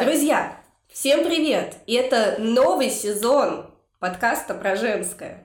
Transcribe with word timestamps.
Друзья, 0.00 0.56
всем 0.88 1.26
привет! 1.26 1.76
И 1.84 1.92
это 1.92 2.36
новый 2.38 2.88
сезон 2.88 3.66
подкаста 3.98 4.54
про 4.54 4.74
женское. 4.74 5.44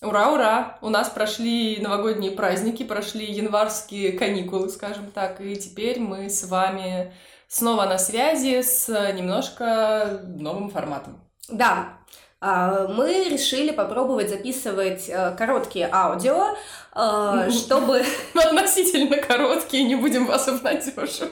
Ура, 0.00 0.32
ура! 0.32 0.78
У 0.80 0.88
нас 0.88 1.10
прошли 1.10 1.78
новогодние 1.78 2.30
праздники, 2.30 2.84
прошли 2.84 3.26
январские 3.30 4.12
каникулы, 4.12 4.70
скажем 4.70 5.10
так, 5.10 5.42
и 5.42 5.56
теперь 5.56 6.00
мы 6.00 6.30
с 6.30 6.44
вами 6.44 7.12
снова 7.48 7.84
на 7.84 7.98
связи 7.98 8.62
с 8.62 8.88
немножко 9.12 10.22
новым 10.24 10.70
форматом. 10.70 11.20
Да, 11.50 11.98
мы 12.42 13.28
решили 13.30 13.70
попробовать 13.70 14.28
записывать 14.28 15.08
э, 15.08 15.34
короткие 15.38 15.88
аудио, 15.92 16.56
э, 16.94 17.50
чтобы... 17.50 18.02
Относительно 18.34 19.16
короткие, 19.18 19.84
не 19.84 19.94
будем 19.94 20.26
вас 20.26 20.48
обнадеживать. 20.48 21.22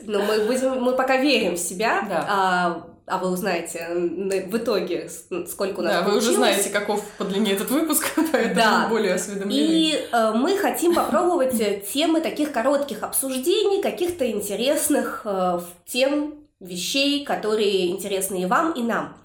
Ну, 0.00 0.22
мы, 0.22 0.44
будем, 0.46 0.82
мы 0.82 0.92
пока 0.92 1.16
верим 1.18 1.54
в 1.54 1.58
себя. 1.58 2.04
Да. 2.08 2.26
А, 2.28 2.86
а 3.06 3.18
вы 3.18 3.30
узнаете 3.30 3.86
в 3.88 4.56
итоге, 4.56 5.08
сколько 5.46 5.78
у 5.78 5.82
нас 5.82 5.92
Да, 5.92 6.02
получилось. 6.02 6.24
вы 6.24 6.30
уже 6.30 6.36
знаете, 6.36 6.70
каков 6.70 7.04
по 7.18 7.24
длине 7.24 7.52
этот 7.52 7.70
выпуск, 7.70 8.04
поэтому 8.32 8.54
Да. 8.56 8.86
более 8.90 9.14
осведомлены. 9.14 9.54
И 9.54 10.08
э, 10.10 10.32
мы 10.32 10.56
хотим 10.56 10.94
попробовать 10.94 11.60
э, 11.60 11.80
темы 11.80 12.20
таких 12.20 12.50
коротких 12.50 13.04
обсуждений, 13.04 13.80
каких-то 13.80 14.28
интересных 14.28 15.22
э, 15.24 15.60
тем, 15.86 16.34
вещей, 16.58 17.24
которые 17.24 17.90
интересны 17.90 18.42
и 18.42 18.46
вам, 18.46 18.72
и 18.72 18.82
нам. 18.82 19.16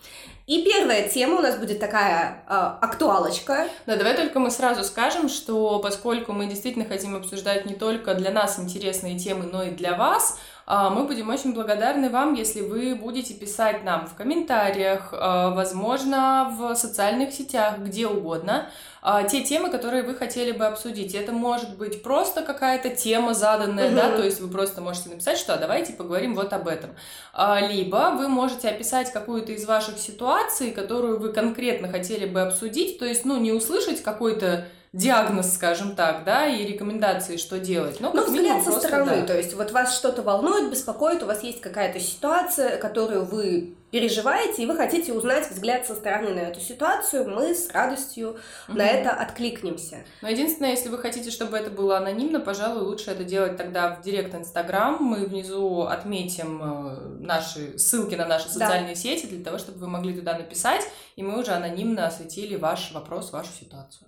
И 0.48 0.64
первая 0.64 1.08
тема 1.08 1.38
у 1.38 1.42
нас 1.42 1.58
будет 1.58 1.80
такая 1.80 2.44
э, 2.48 2.54
актуалочка. 2.82 3.68
Да, 3.86 3.96
давай 3.96 4.16
только 4.16 4.40
мы 4.40 4.52
сразу 4.52 4.84
скажем, 4.84 5.30
что 5.30 5.80
поскольку 5.80 6.34
мы 6.34 6.48
действительно 6.48 6.86
хотим 6.86 7.16
обсуждать 7.16 7.66
не 7.66 7.76
только 7.76 8.16
для 8.16 8.32
нас 8.32 8.60
интересные 8.60 9.18
темы, 9.18 9.46
но 9.52 9.64
и 9.64 9.72
для 9.72 9.96
вас, 9.96 10.40
мы 10.90 11.04
будем 11.04 11.30
очень 11.30 11.54
благодарны 11.54 12.10
вам, 12.10 12.34
если 12.34 12.62
вы 12.62 12.96
будете 12.96 13.34
писать 13.34 13.84
нам 13.84 14.08
в 14.08 14.14
комментариях, 14.16 15.10
а, 15.12 15.50
возможно, 15.50 16.56
в 16.58 16.76
социальных 16.76 17.34
сетях, 17.34 17.80
где 17.80 18.08
угодно, 18.08 18.70
а, 19.02 19.24
те 19.24 19.42
темы, 19.44 19.70
которые 19.70 20.04
вы 20.04 20.14
хотели 20.16 20.52
бы 20.52 20.66
обсудить. 20.66 21.14
Это 21.14 21.32
может 21.34 21.78
быть 21.78 22.04
просто 22.04 22.42
какая-то 22.42 22.90
тема 22.90 23.34
заданная, 23.34 23.88
Мгм. 23.88 23.96
да, 23.96 24.16
то 24.16 24.24
есть 24.24 24.40
вы 24.40 24.48
просто 24.48 24.80
можете 24.80 25.10
написать, 25.10 25.38
что 25.38 25.54
«А 25.54 25.58
давайте 25.58 25.92
поговорим 25.94 26.36
вот 26.36 26.54
об 26.54 26.68
этом. 26.68 26.92
А, 27.34 27.60
Либо 27.60 28.14
вы 28.18 28.28
можете 28.30 28.70
описать 28.70 29.12
какую-то 29.12 29.52
из 29.52 29.66
ваших 29.66 29.98
ситуаций, 29.98 30.72
которую 30.72 31.20
вы 31.20 31.34
конкретно 31.34 31.90
хотели 31.90 32.26
бы 32.26 32.42
обсудить, 32.42 32.98
то 33.00 33.06
есть, 33.06 33.26
ну, 33.26 33.38
не 33.40 33.52
услышать 33.52 34.02
какой-то 34.04 34.68
диагноз, 34.94 35.54
скажем 35.54 35.96
так, 35.96 36.26
да, 36.26 36.48
и 36.48 36.66
рекомендации, 36.66 37.38
что 37.38 37.60
делать. 37.60 38.00
Но 38.02 38.12
Ну, 38.14 38.24
как 38.24 38.32
минимум 38.32 38.60
взгляд 38.60 38.64
со 38.66 38.72
просто, 38.72 38.88
стороны, 38.88 39.22
да. 39.22 39.28
то 39.28 39.38
есть 39.38 39.54
вот 39.54 39.72
вас 39.72 39.96
что-то 39.98 40.22
волнует, 40.22 40.70
беспокоит, 40.70 41.24
у 41.24 41.26
вас 41.28 41.44
есть 41.44 41.62
какая-то 41.62 42.00
ситуация, 42.00 42.78
которую 42.78 43.24
вы 43.24 43.76
переживаете, 43.92 44.64
и 44.64 44.66
вы 44.66 44.76
хотите 44.76 45.12
узнать 45.14 45.50
взгляд 45.50 45.86
со 45.86 45.96
стороны 45.96 46.34
на 46.34 46.40
эту 46.40 46.60
ситуацию, 46.62 47.30
мы 47.30 47.54
с 47.56 47.70
радостью 47.72 48.38
на 48.70 48.74
Мгм. 48.76 48.82
это 48.84 49.12
откликнемся. 49.12 49.98
Но 50.22 50.30
единственное, 50.30 50.72
если 50.72 50.88
вы 50.90 50.98
хотите, 50.98 51.30
чтобы 51.32 51.58
это 51.58 51.70
было 51.70 51.98
анонимно, 51.98 52.40
пожалуй, 52.40 52.84
лучше 52.84 53.12
это 53.12 53.24
делать 53.26 53.58
тогда 53.58 53.96
в 53.96 54.02
директ 54.02 54.34
Инстаграм. 54.34 54.98
Мы 55.02 55.26
внизу 55.26 55.82
отметим 55.84 56.62
э, 56.64 56.98
наши 57.20 57.78
ссылки 57.78 58.16
на 58.16 58.26
наши 58.26 58.46
Да. 58.48 58.52
социальные 58.54 58.96
сети 58.96 59.26
для 59.26 59.44
того, 59.44 59.58
чтобы 59.58 59.80
вы 59.80 59.88
могли 59.88 60.14
туда 60.14 60.38
написать, 60.38 60.86
и 61.18 61.24
мы 61.24 61.40
уже 61.40 61.52
анонимно 61.52 62.08
осветили 62.08 62.56
ваш 62.56 62.92
вопрос, 62.94 63.32
вашу 63.34 63.52
ситуацию. 63.52 64.08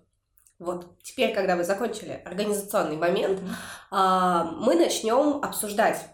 Вот, 0.60 0.98
теперь, 1.02 1.34
когда 1.34 1.56
вы 1.56 1.64
закончили 1.64 2.22
организационный 2.26 2.98
момент, 2.98 3.40
а, 3.92 4.44
мы 4.44 4.76
начнем 4.76 5.44
обсуждать 5.44 6.06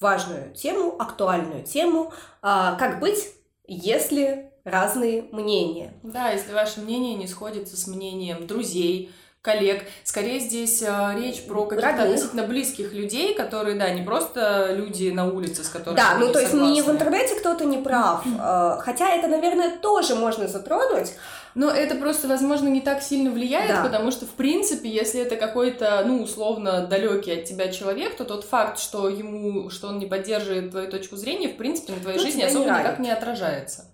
важную 0.00 0.54
тему, 0.54 0.96
актуальную 0.98 1.64
тему, 1.64 2.12
а, 2.42 2.74
как 2.76 3.00
быть, 3.00 3.32
если 3.66 4.52
разные 4.64 5.22
мнения. 5.32 5.94
Да, 6.02 6.30
если 6.30 6.52
ваше 6.52 6.80
мнение 6.80 7.14
не 7.14 7.26
сходится 7.26 7.76
с 7.76 7.86
мнением 7.86 8.46
друзей, 8.46 9.12
коллег. 9.44 9.84
Скорее 10.04 10.40
здесь 10.40 10.82
э, 10.82 11.14
речь 11.18 11.44
про 11.44 11.66
каких-то 11.66 12.04
относительно 12.04 12.44
близких 12.44 12.94
людей, 12.94 13.34
которые, 13.34 13.78
да, 13.78 13.90
не 13.90 14.00
просто 14.00 14.72
люди 14.72 15.10
на 15.10 15.26
улице, 15.30 15.62
с 15.62 15.68
которыми 15.68 15.98
Да, 15.98 16.16
ну 16.18 16.32
то 16.32 16.40
есть 16.40 16.54
не 16.54 16.80
в 16.80 16.88
интернете 16.88 17.34
кто-то 17.38 17.66
не 17.66 17.76
прав, 17.76 18.24
а, 18.40 18.78
хотя 18.80 19.10
это, 19.10 19.28
наверное, 19.28 19.76
тоже 19.76 20.14
можно 20.14 20.48
затронуть. 20.48 21.12
Но 21.54 21.70
это 21.70 21.94
просто, 21.94 22.26
возможно, 22.26 22.68
не 22.68 22.80
так 22.80 23.00
сильно 23.02 23.30
влияет, 23.30 23.68
Да. 23.68 23.84
потому 23.84 24.10
что, 24.10 24.26
в 24.26 24.30
принципе, 24.30 24.88
если 24.88 25.20
это 25.20 25.36
какой-то, 25.36 26.02
ну, 26.04 26.22
условно, 26.22 26.86
далекий 26.86 27.32
от 27.32 27.44
тебя 27.44 27.68
человек, 27.70 28.16
то 28.16 28.24
тот 28.24 28.44
факт, 28.44 28.78
что 28.80 29.08
ему, 29.08 29.70
что 29.70 29.88
он 29.88 29.98
не 29.98 30.06
поддерживает 30.06 30.72
твою 30.72 30.90
точку 30.90 31.16
зрения, 31.16 31.48
в 31.48 31.56
принципе, 31.56 31.92
на 31.92 32.00
твоей 32.00 32.18
Ну, 32.18 32.24
жизни 32.24 32.40
тебя 32.40 32.50
не 32.50 32.56
особо 32.56 32.78
никак 32.78 32.98
не 32.98 33.10
отражается. 33.10 33.84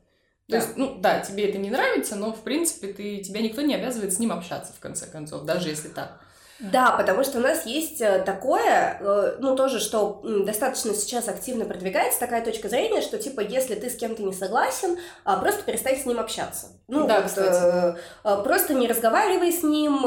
Да. 0.49 0.59
То 0.59 0.65
есть, 0.65 0.77
ну, 0.77 0.97
да, 0.99 1.21
тебе 1.21 1.49
это 1.49 1.59
не 1.59 1.71
нравится, 1.71 2.17
но, 2.17 2.33
в 2.33 2.41
принципе, 2.41 2.93
ты, 2.93 3.19
тебя 3.19 3.41
никто 3.41 3.61
не 3.61 3.75
обязывает 3.75 4.13
с 4.13 4.19
ним 4.19 4.33
общаться, 4.33 4.73
в 4.73 4.81
конце 4.81 5.07
концов, 5.07 5.45
даже 5.45 5.69
если 5.69 5.89
так. 5.89 6.19
Да, 6.61 6.93
потому 6.93 7.25
что 7.25 7.39
у 7.39 7.41
нас 7.41 7.65
есть 7.67 8.01
э, 8.01 8.23
такое, 8.25 8.99
э, 9.01 9.37
ну 9.39 9.57
тоже, 9.57 9.81
что 9.81 10.21
достаточно 10.45 10.95
сейчас 10.95 11.29
активно 11.29 11.65
продвигается 11.65 12.21
такая 12.21 12.45
точка 12.45 12.69
зрения, 12.69 13.01
что 13.01 13.19
типа 13.19 13.41
если 13.41 13.75
ты 13.75 13.89
с 13.89 13.97
кем-то 13.97 14.23
не 14.23 14.33
согласен, 14.33 14.99
а, 15.25 15.39
просто 15.39 15.63
перестань 15.63 15.97
с 15.97 16.07
ним 16.07 16.21
общаться. 16.21 16.69
Ну, 16.89 17.07
Да, 17.07 17.21
вот, 17.21 17.27
кстати. 17.27 17.97
э, 18.25 18.43
просто 18.43 18.75
не 18.75 18.89
разговаривай 18.89 19.53
с 19.53 19.63
ним, 19.63 20.05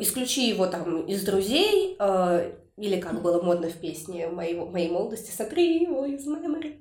исключи 0.00 0.48
его 0.48 0.66
там 0.66 1.02
из 1.02 1.24
друзей, 1.24 1.96
или 2.78 3.00
как 3.00 3.20
было 3.22 3.42
модно 3.42 3.68
в 3.68 3.74
песне 3.74 4.28
моей, 4.28 4.54
моей 4.54 4.90
молодости, 4.90 5.30
сотри 5.36 5.82
его 5.82 6.04
из 6.06 6.26
memory. 6.26 6.76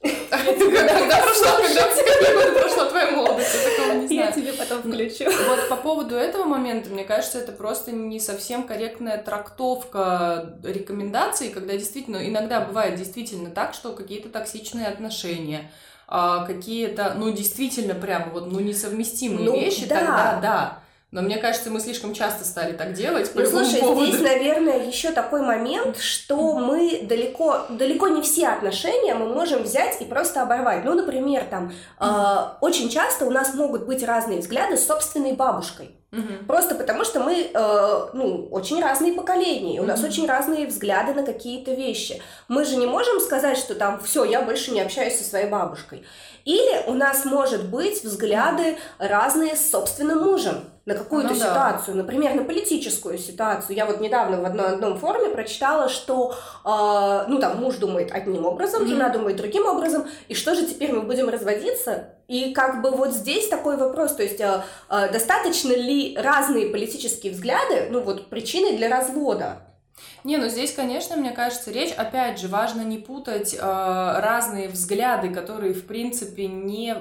Когда 0.30 1.22
прошла, 1.22 2.88
твоя 2.88 3.10
молодость, 3.12 3.54
я 3.54 3.70
такого 3.70 3.92
не 3.98 4.14
Я 4.16 4.30
знаю. 4.30 4.32
тебе 4.34 4.52
потом 4.52 4.78
включу. 4.80 5.24
Вот 5.48 5.68
по 5.68 5.76
поводу 5.76 6.14
этого 6.16 6.44
момента, 6.44 6.90
мне 6.90 7.04
кажется, 7.04 7.38
это 7.38 7.52
просто 7.52 7.92
не 7.92 8.20
совсем 8.20 8.64
корректная 8.64 9.18
трактовка 9.22 10.58
рекомендаций, 10.64 11.48
когда 11.50 11.74
действительно, 11.74 12.28
иногда 12.28 12.60
бывает 12.60 12.96
действительно 12.96 13.50
так, 13.50 13.74
что 13.74 13.92
какие-то 13.92 14.28
токсичные 14.28 14.86
отношения, 14.86 15.70
а, 16.06 16.46
какие-то, 16.46 17.14
ну, 17.16 17.30
действительно 17.32 17.94
прямо 17.94 18.26
вот, 18.32 18.50
ну, 18.50 18.60
несовместимые 18.60 19.44
Ну, 19.44 19.54
вещи, 19.60 19.86
да. 19.86 19.96
тогда 19.98 20.38
да. 20.40 20.82
Но 21.10 21.22
мне 21.22 21.38
кажется, 21.38 21.70
мы 21.70 21.80
слишком 21.80 22.12
часто 22.12 22.44
стали 22.44 22.74
так 22.74 22.92
делать 22.92 23.32
по 23.32 23.40
Ну, 23.40 23.46
слушай, 23.46 23.80
поводу. 23.80 24.04
здесь, 24.04 24.20
наверное, 24.20 24.84
еще 24.86 25.10
такой 25.10 25.40
момент, 25.40 25.96
что 25.98 26.58
мы 26.58 27.00
далеко, 27.02 27.62
далеко 27.70 28.08
не 28.08 28.20
все 28.20 28.48
отношения 28.48 29.14
мы 29.14 29.26
можем 29.26 29.62
взять 29.62 30.02
и 30.02 30.04
просто 30.04 30.42
оборвать. 30.42 30.84
Ну, 30.84 30.92
например, 30.94 31.44
там, 31.48 31.72
э, 31.98 32.04
очень 32.60 32.90
часто 32.90 33.24
у 33.24 33.30
нас 33.30 33.54
могут 33.54 33.86
быть 33.86 34.04
разные 34.04 34.40
взгляды 34.40 34.76
с 34.76 34.86
собственной 34.86 35.32
бабушкой. 35.32 35.94
Мгм. 36.10 36.46
Просто 36.46 36.74
потому, 36.74 37.04
что 37.04 37.20
мы, 37.20 37.50
э, 37.54 38.06
ну, 38.12 38.46
очень 38.50 38.80
разные 38.82 39.12
поколения, 39.14 39.76
и 39.76 39.80
у 39.80 39.84
нас 39.84 40.00
Мгм. 40.00 40.08
очень 40.08 40.26
разные 40.26 40.66
взгляды 40.66 41.14
на 41.14 41.22
какие-то 41.22 41.72
вещи. 41.72 42.22
Мы 42.48 42.64
же 42.66 42.76
не 42.76 42.86
можем 42.86 43.20
сказать, 43.20 43.56
что 43.58 43.74
там, 43.74 43.98
все, 44.02 44.24
я 44.24 44.42
больше 44.42 44.72
не 44.72 44.80
общаюсь 44.82 45.18
со 45.18 45.24
своей 45.24 45.48
бабушкой. 45.48 46.04
Или 46.44 46.82
у 46.86 46.94
нас 46.94 47.26
может 47.26 47.68
быть 47.68 48.02
взгляды 48.04 48.78
разные 48.98 49.54
с 49.54 49.70
собственным 49.70 50.22
мужем 50.22 50.64
на 50.88 50.94
какую-то 50.94 51.34
Ну 51.34 51.38
да. 51.38 51.46
ситуацию, 51.46 51.96
например, 51.98 52.34
на 52.34 52.44
политическую 52.44 53.18
ситуацию. 53.18 53.76
Я 53.76 53.84
вот 53.84 54.00
недавно 54.00 54.40
в 54.40 54.44
одном, 54.46 54.66
одном 54.66 54.98
форуме 54.98 55.28
прочитала, 55.28 55.90
что, 55.90 56.34
э, 56.64 57.24
ну, 57.28 57.38
там, 57.38 57.60
муж 57.60 57.76
думает 57.76 58.10
одним 58.10 58.46
образом, 58.46 58.80
Мгм. 58.82 58.88
жена 58.88 59.08
думает 59.10 59.36
другим 59.36 59.66
образом, 59.66 60.06
и 60.28 60.34
что 60.34 60.54
же 60.54 60.66
теперь 60.66 60.92
мы 60.92 61.02
будем 61.02 61.28
разводиться? 61.28 62.14
И 62.26 62.54
как 62.54 62.80
бы 62.80 62.90
вот 62.90 63.12
здесь 63.12 63.48
такой 63.48 63.76
вопрос, 63.76 64.14
то 64.14 64.22
есть 64.22 64.40
э, 64.40 64.62
э, 64.88 65.12
достаточно 65.12 65.74
ли 65.74 66.16
разные 66.16 66.70
политические 66.70 67.32
взгляды, 67.32 67.88
ну 67.90 68.00
вот 68.00 68.30
причиной 68.30 68.78
для 68.78 68.88
развода? 68.88 69.58
Не, 70.24 70.36
ну 70.36 70.48
здесь, 70.48 70.72
конечно, 70.72 71.16
мне 71.16 71.32
кажется, 71.32 71.70
речь, 71.70 71.92
опять 71.92 72.38
же, 72.40 72.48
важно 72.48 72.80
не 72.82 72.98
путать 72.98 73.54
э, 73.54 73.58
разные 73.60 74.68
взгляды, 74.68 75.28
которые, 75.30 75.74
в 75.74 75.86
принципе, 75.86 76.46
не, 76.46 76.94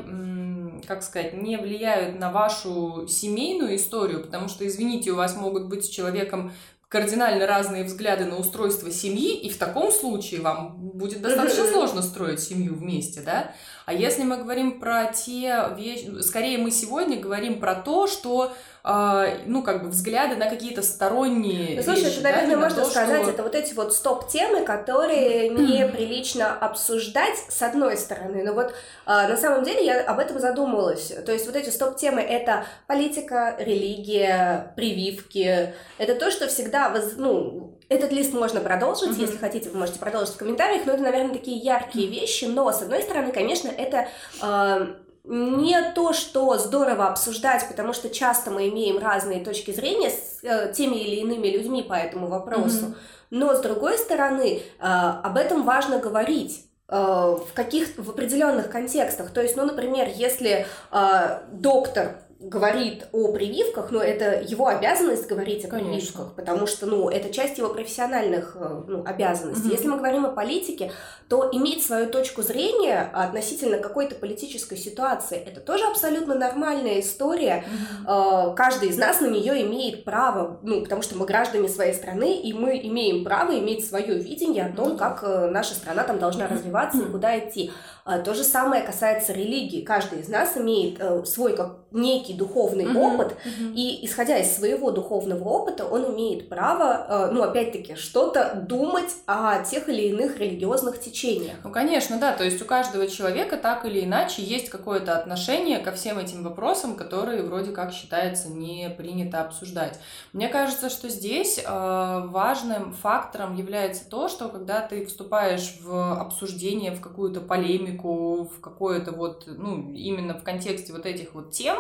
как 0.86 1.04
сказать, 1.04 1.34
не 1.34 1.58
влияют 1.58 2.20
на 2.20 2.32
вашу 2.32 3.08
семейную 3.08 3.76
историю, 3.76 4.22
потому 4.22 4.48
что, 4.48 4.68
извините, 4.68 5.12
у 5.12 5.16
вас 5.16 5.36
могут 5.36 5.68
быть 5.68 5.86
с 5.86 5.90
человеком 5.90 6.52
кардинально 6.90 7.46
разные 7.46 7.84
взгляды 7.84 8.26
на 8.26 8.38
устройство 8.38 8.92
семьи, 8.92 9.38
и 9.38 9.50
в 9.50 9.58
таком 9.58 9.92
случае 9.92 10.42
вам 10.42 10.78
будет 10.78 11.22
достаточно 11.22 11.66
сложно 11.66 12.02
строить 12.02 12.40
семью 12.40 12.76
вместе, 12.76 13.22
да? 13.22 13.52
А 13.88 13.94
если 13.94 14.24
мы 14.24 14.36
говорим 14.36 14.82
про 14.82 15.06
те 15.06 15.70
вещи, 15.78 16.22
скорее 16.22 16.58
мы 16.58 16.72
сегодня 16.72 17.18
говорим 17.18 17.62
про 17.62 17.74
то, 17.74 18.06
что, 18.06 18.52
э, 18.84 19.38
ну, 19.46 19.64
как 19.64 19.82
бы 19.82 19.88
взгляды 19.88 20.36
на 20.36 20.50
какие-то 20.50 20.82
сторонние 20.82 21.78
Ну, 21.78 21.84
слушай, 21.84 22.04
вещи, 22.04 22.16
это, 22.16 22.24
да, 22.24 22.30
наверное, 22.32 22.56
на 22.58 22.62
можно 22.64 22.84
то, 22.84 22.90
сказать, 22.90 23.22
что- 23.22 23.32
это 23.32 23.44
вот 23.44 23.56
эти 23.56 23.74
вот 23.74 23.94
стоп-темы, 23.96 24.66
которые 24.66 25.48
неприлично 25.48 26.52
обсуждать 26.54 27.38
с 27.48 27.62
одной 27.62 27.96
стороны. 27.96 28.44
Но 28.44 28.54
вот 28.54 28.74
а, 29.06 29.26
на 29.30 29.38
самом 29.38 29.64
деле 29.64 29.86
я 29.86 30.02
об 30.02 30.20
этом 30.20 30.38
задумалась. 30.38 31.14
То 31.26 31.32
есть 31.32 31.46
вот 31.46 31.56
эти 31.56 31.70
стоп-темы— 31.70 32.20
это 32.24 32.66
политика, 32.88 33.56
религия, 33.58 34.74
прививки. 34.76 35.74
Это 35.98 36.16
то, 36.16 36.30
что 36.30 36.48
всегда 36.48 36.90
да, 36.90 36.90
вы, 36.90 37.02
ну, 37.16 37.77
этот 37.90 38.12
лист 38.12 38.34
можно 38.34 38.60
продолжить, 38.60 39.10
mm-hmm. 39.10 39.22
если 39.22 39.38
хотите, 39.38 39.70
вы 39.70 39.80
можете 39.80 40.00
продолжить 40.00 40.34
в 40.34 40.38
комментариях, 40.38 40.86
но 40.86 40.94
это, 40.94 41.04
наверное, 41.04 41.34
такие 41.34 41.58
яркие 41.58 42.08
вещи, 42.08 42.46
но, 42.46 42.72
с 42.72 42.82
одной 42.82 43.02
стороны, 43.02 43.32
конечно, 43.32 43.70
это... 43.70 44.08
Э, 44.42 44.88
не 45.30 45.92
то, 45.92 46.14
что 46.14 46.58
здорово 46.58 47.08
обсуждать, 47.08 47.68
потому 47.68 47.92
что 47.92 48.10
часто 48.10 48.50
мы 48.50 48.70
имеем 48.70 48.98
разные 48.98 49.44
точки 49.44 49.72
зрения 49.72 50.10
с 50.10 50.40
э, 50.42 50.72
теми 50.74 50.96
или 50.96 51.18
иными 51.18 51.48
людьми 51.48 51.84
по 51.84 51.94
этому 51.94 52.28
вопросу. 52.28 52.86
Mm-hmm. 52.86 52.96
Но 53.32 53.54
с 53.54 53.60
другой 53.60 53.98
стороны, 53.98 54.62
э, 54.62 54.62
об 54.80 55.36
этом 55.36 55.64
важно 55.64 56.00
говорить 56.00 56.66
э, 56.88 56.96
в 56.96 57.54
каких 57.54 57.98
в 57.98 58.10
определенных 58.10 58.70
контекстах. 58.70 59.32
То 59.32 59.42
есть, 59.42 59.58
ну, 59.58 59.66
например, 59.66 60.08
если 60.16 60.66
э, 60.92 61.40
доктор 61.52 62.22
говорит 62.40 63.08
о 63.14 63.32
прививках, 63.34 63.90
но 63.92 64.02
это 64.02 64.42
его 64.42 64.68
обязанность 64.68 65.28
говорить 65.28 65.66
о 65.66 65.70
Конечно. 65.70 65.92
прививках, 65.92 66.36
потому 66.36 66.68
что, 66.68 66.86
ну, 66.86 67.10
это 67.10 67.34
часть 67.34 67.58
его 67.58 67.70
профессиональных 67.70 68.56
э, 68.56 68.84
ну, 68.88 69.04
обязанностей. 69.06 69.68
Угу. 69.68 69.74
Если 69.74 69.88
мы 69.88 69.98
говорим 69.98 70.26
о 70.26 70.30
политике, 70.30 70.92
то 71.30 71.50
иметь 71.52 71.84
свою 71.84 72.10
точку 72.10 72.44
зрения 72.44 73.10
относительно 73.12 73.80
какой-то 73.80 74.16
политической 74.16 74.78
ситуации, 74.78 75.38
это 75.38 75.62
тоже 75.62 75.86
абсолютно 75.86 76.36
нормальная 76.36 77.00
история. 77.00 77.66
Угу. 78.04 78.54
Каждый 78.56 78.90
из 78.90 78.98
нас 78.98 79.20
на 79.20 79.28
нее 79.28 79.66
имеет 79.66 80.04
право, 80.04 80.60
ну, 80.62 80.82
потому 80.82 81.02
что 81.02 81.18
мы 81.18 81.26
граждане 81.26 81.68
своей 81.68 81.94
страны, 81.94 82.40
и 82.40 82.54
мы 82.54 82.80
имеем 82.84 83.24
право 83.24 83.58
иметь 83.58 83.88
свое 83.88 84.18
видение 84.18 84.68
о 84.68 84.76
том, 84.76 84.90
ну, 84.90 84.98
как 84.98 85.24
э, 85.24 85.50
наша 85.50 85.74
страна 85.74 86.04
там 86.04 86.20
должна 86.20 86.48
развиваться 86.48 87.00
и 87.00 87.12
куда 87.12 87.38
идти. 87.40 87.72
А, 88.08 88.20
то 88.20 88.34
же 88.34 88.46
самое 88.46 88.84
касается 88.84 89.34
религии. 89.34 89.82
Каждый 89.82 90.22
из 90.22 90.30
нас 90.30 90.56
имеет 90.56 90.98
э, 91.02 91.26
свой 91.26 91.58
как 91.58 91.80
некий 91.92 92.34
духовный 92.34 92.86
mm-hmm. 92.86 93.14
опыт, 93.14 93.34
mm-hmm. 93.34 93.74
и 93.74 94.06
исходя 94.06 94.38
из 94.38 94.56
своего 94.56 94.92
духовного 94.92 95.44
опыта, 95.44 95.86
он 95.86 96.16
имеет 96.16 96.48
право, 96.48 97.28
э, 97.28 97.32
ну, 97.34 97.44
опять-таки, 97.44 97.96
что-то 97.96 98.64
думать 98.66 99.14
о 99.26 99.62
тех 99.62 99.90
или 99.90 100.04
иных 100.04 100.40
религиозных 100.40 101.02
течениях. 101.02 101.58
Ну, 101.66 101.72
конечно, 101.72 102.18
да. 102.18 102.32
То 102.32 102.46
есть 102.46 102.62
у 102.62 102.66
каждого 102.66 103.08
человека 103.08 103.58
так 103.58 103.84
или 103.84 104.06
иначе 104.06 104.42
есть 104.42 104.70
какое-то 104.70 105.18
отношение 105.18 105.80
ко 105.80 105.92
всем 105.92 106.18
этим 106.18 106.44
вопросам, 106.44 106.96
которые 106.96 107.44
вроде 107.44 107.72
как 107.72 107.92
считается 107.92 108.48
не 108.48 108.90
принято 108.90 109.42
обсуждать. 109.42 110.00
Мне 110.32 110.48
кажется, 110.48 110.90
что 110.90 111.10
здесь 111.10 111.60
э, 111.60 112.22
важным 112.28 112.94
фактором 112.94 113.56
является 113.56 114.10
то, 114.10 114.30
что 114.30 114.48
когда 114.48 114.80
ты 114.80 115.06
вступаешь 115.06 115.76
в 115.82 116.22
обсуждение, 116.22 116.92
в 116.92 117.02
какую-то 117.02 117.42
полемику, 117.42 117.97
полемику, 117.98 118.44
в 118.46 118.62
какое-то 118.62 119.12
вот, 119.12 119.46
ну, 119.48 119.92
именно 119.94 120.34
в 120.34 120.44
контексте 120.44 120.94
вот 120.94 121.06
этих 121.06 121.34
вот 121.34 121.52
тем, 121.52 121.78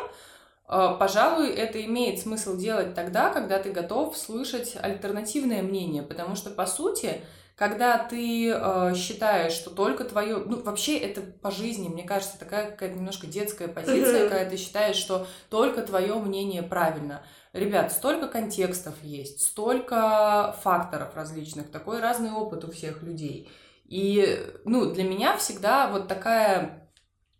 э, 0.67 0.95
пожалуй, 0.99 1.49
это 1.49 1.83
имеет 1.85 2.19
смысл 2.19 2.57
делать 2.57 2.93
тогда, 2.93 3.29
когда 3.29 3.59
ты 3.59 3.71
готов 3.71 4.17
слышать 4.17 4.75
альтернативное 4.79 5.61
мнение, 5.61 6.03
потому 6.03 6.35
что, 6.35 6.49
по 6.49 6.65
сути, 6.65 7.21
когда 7.55 7.97
ты 7.97 8.51
э, 8.51 8.93
считаешь, 8.95 9.53
что 9.53 9.71
только 9.71 10.03
твое, 10.03 10.37
ну 10.37 10.61
вообще 10.61 10.97
это 10.97 11.21
по 11.21 11.49
жизни, 11.49 11.87
мне 11.87 12.03
кажется, 12.03 12.37
такая 12.37 12.69
какая-то 12.69 12.95
немножко 12.95 13.25
детская 13.25 13.67
позиция, 13.67 14.25
mm-hmm. 14.25 14.29
когда 14.29 14.45
ты 14.45 14.57
считаешь, 14.57 14.95
что 14.95 15.25
только 15.49 15.81
твое 15.81 16.13
мнение 16.15 16.61
правильно. 16.61 17.23
Ребят, 17.53 17.91
столько 17.91 18.27
контекстов 18.27 18.93
есть, 19.01 19.41
столько 19.41 20.55
факторов 20.61 21.15
различных, 21.15 21.71
такой 21.71 21.99
разный 21.99 22.31
опыт 22.31 22.63
у 22.65 22.71
всех 22.71 23.01
людей. 23.01 23.49
И, 23.87 24.45
ну, 24.65 24.91
для 24.91 25.03
меня 25.03 25.37
всегда 25.37 25.87
вот 25.87 26.07
такая 26.07 26.87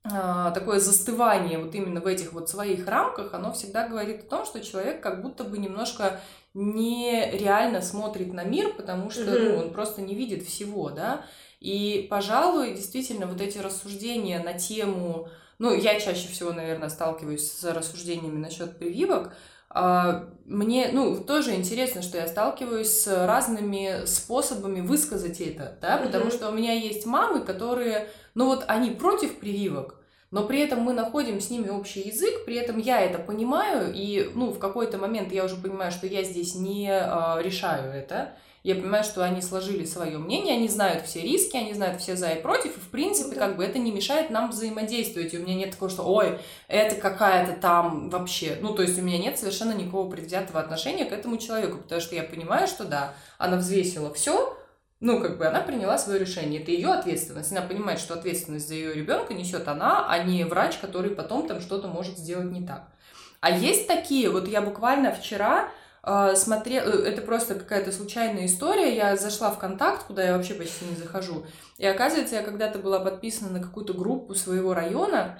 а, 0.04 0.52
такое 0.52 0.80
застывание 0.80 1.60
вот 1.60 1.76
именно 1.76 2.00
в 2.00 2.08
этих 2.08 2.34
вот 2.34 2.50
своих 2.50 2.88
рамках, 2.88 3.34
оно 3.34 3.52
всегда 3.52 3.88
говорит 3.88 4.24
о 4.24 4.30
том, 4.30 4.46
что 4.46 4.64
человек 4.64 5.02
как 5.02 5.22
будто 5.22 5.44
бы 5.44 5.58
немножко 5.58 6.22
нереально 6.54 7.82
смотрит 7.82 8.34
на 8.34 8.44
мир, 8.44 8.74
потому 8.74 9.10
что 9.10 9.24
mm-hmm. 9.24 9.50
ну, 9.50 9.58
он 9.58 9.74
просто 9.74 10.02
не 10.02 10.16
видит 10.16 10.44
всего, 10.44 10.90
да. 10.90 11.26
И, 11.60 12.08
пожалуй, 12.10 12.74
действительно, 12.74 13.28
вот 13.28 13.42
эти 13.42 13.58
рассуждения 13.58 14.40
на 14.40 14.54
тему, 14.54 15.30
ну, 15.60 15.74
я 15.74 16.00
чаще 16.00 16.30
всего, 16.30 16.54
наверное, 16.54 16.90
сталкиваюсь 16.90 17.52
с 17.52 17.64
рассуждениями 17.64 18.38
насчет 18.38 18.78
прививок, 18.78 19.34
мне, 19.74 20.90
ну, 20.94 21.18
тоже 21.18 21.56
интересно, 21.56 22.02
что 22.02 22.18
я 22.18 22.28
сталкиваюсь 22.28 22.90
с 22.90 23.26
разными 23.28 24.06
способами 24.06 24.82
высказать 24.82 25.42
это, 25.42 25.78
да, 25.82 25.98
потому 25.98 26.32
что 26.32 26.50
у 26.50 26.54
меня 26.54 26.74
есть 26.74 27.06
мамы, 27.06 27.42
которые, 27.42 28.08
ну 28.34 28.46
вот 28.46 28.64
они 28.68 28.92
против 28.92 29.40
прививок, 29.40 29.96
но 30.32 30.46
при 30.46 30.60
этом 30.60 30.82
мы 30.82 30.94
находим 30.94 31.40
с 31.40 31.50
ними 31.50 31.70
общий 31.70 32.02
язык, 32.02 32.46
при 32.46 32.56
этом 32.56 32.78
я 32.78 33.02
это 33.02 33.18
понимаю, 33.18 33.94
и, 33.94 34.30
ну, 34.36 34.52
в 34.52 34.60
какой-то 34.60 34.98
момент 34.98 35.32
я 35.32 35.46
уже 35.46 35.56
понимаю, 35.56 35.92
что 35.92 36.08
я 36.08 36.24
здесь 36.24 36.56
не 36.56 36.90
э, 36.90 37.42
решаю 37.42 37.92
это, 37.92 38.34
я 38.64 38.76
понимаю, 38.76 39.04
что 39.04 39.24
они 39.24 39.42
сложили 39.42 39.86
свое 39.86 40.18
мнение, 40.18 40.56
они 40.56 40.68
знают 40.68 41.06
все 41.06 41.22
риски, 41.22 41.56
они 41.56 41.74
знают 41.74 42.02
все 42.02 42.16
за 42.16 42.32
и 42.32 42.42
против, 42.42 42.78
и 42.78 42.80
в 42.80 42.90
принципе, 42.90 43.36
как 43.36 43.56
бы 43.56 43.64
это 43.64 43.80
не 43.80 43.92
мешает 43.92 44.30
нам 44.30 44.52
взаимодействовать. 44.52 45.34
И 45.34 45.38
у 45.38 45.42
меня 45.42 45.56
нет 45.56 45.72
такого, 45.72 45.90
что 45.90 46.04
ой, 46.04 46.40
это 46.68 46.96
какая-то 46.96 47.54
там 47.60 48.10
вообще. 48.10 48.58
Ну, 48.62 48.74
то 48.74 48.82
есть 48.82 49.00
у 49.00 49.02
меня 49.02 49.18
нет 49.18 49.40
совершенно 49.40 49.74
никакого 49.74 50.10
предвзятого 50.10 50.60
отношения 50.60 51.06
к 51.06 51.14
этому 51.14 51.38
человеку, 51.38 51.78
потому 51.78 52.02
что 52.02 52.16
я 52.16 52.24
понимаю, 52.24 52.68
что 52.68 52.84
да, 52.84 53.14
она 53.38 53.58
взвесила 53.58 54.14
все, 54.14 54.58
ну, 55.00 55.22
как 55.22 55.38
бы 55.38 55.46
она 55.46 55.62
приняла 55.62 55.98
свое 55.98 56.20
решение. 56.20 56.62
Это 56.62 56.72
ее 56.72 56.90
ответственность. 56.90 57.52
Она 57.52 57.62
понимает, 57.62 58.00
что 58.00 58.16
ответственность 58.16 58.68
за 58.68 58.74
ее 58.74 58.94
ребенка 58.94 59.34
несет 59.34 59.68
она, 59.68 60.10
а 60.10 60.24
не 60.24 60.44
врач, 60.44 60.78
который 60.78 61.12
потом 61.12 61.48
там 61.48 61.62
что-то 61.62 61.88
может 61.88 62.18
сделать 62.18 62.52
не 62.52 62.66
так. 62.66 62.88
А 63.40 63.52
есть 63.52 63.88
такие, 63.88 64.30
вот 64.32 64.48
я 64.48 64.62
буквально 64.62 65.12
вчера 65.12 65.70
а, 66.10 66.38
смотрела, 66.38 66.90
э, 66.90 67.10
это 67.10 67.22
просто 67.22 67.56
какая-то 67.56 67.92
случайная 67.92 68.46
история, 68.46 68.96
я 68.96 69.18
зашла 69.18 69.52
в 69.52 69.60
контакт, 69.60 70.06
куда 70.06 70.24
я 70.24 70.38
вообще 70.38 70.54
почти 70.54 70.86
не 70.86 70.96
захожу, 70.96 71.46
и 71.78 71.86
оказывается, 71.86 72.36
я 72.36 72.44
когда-то 72.44 72.80
была 72.80 73.02
подписана 73.02 73.52
на 73.52 73.60
какую-то 73.60 73.94
группу 73.94 74.34
своего 74.34 74.74
района, 74.74 75.38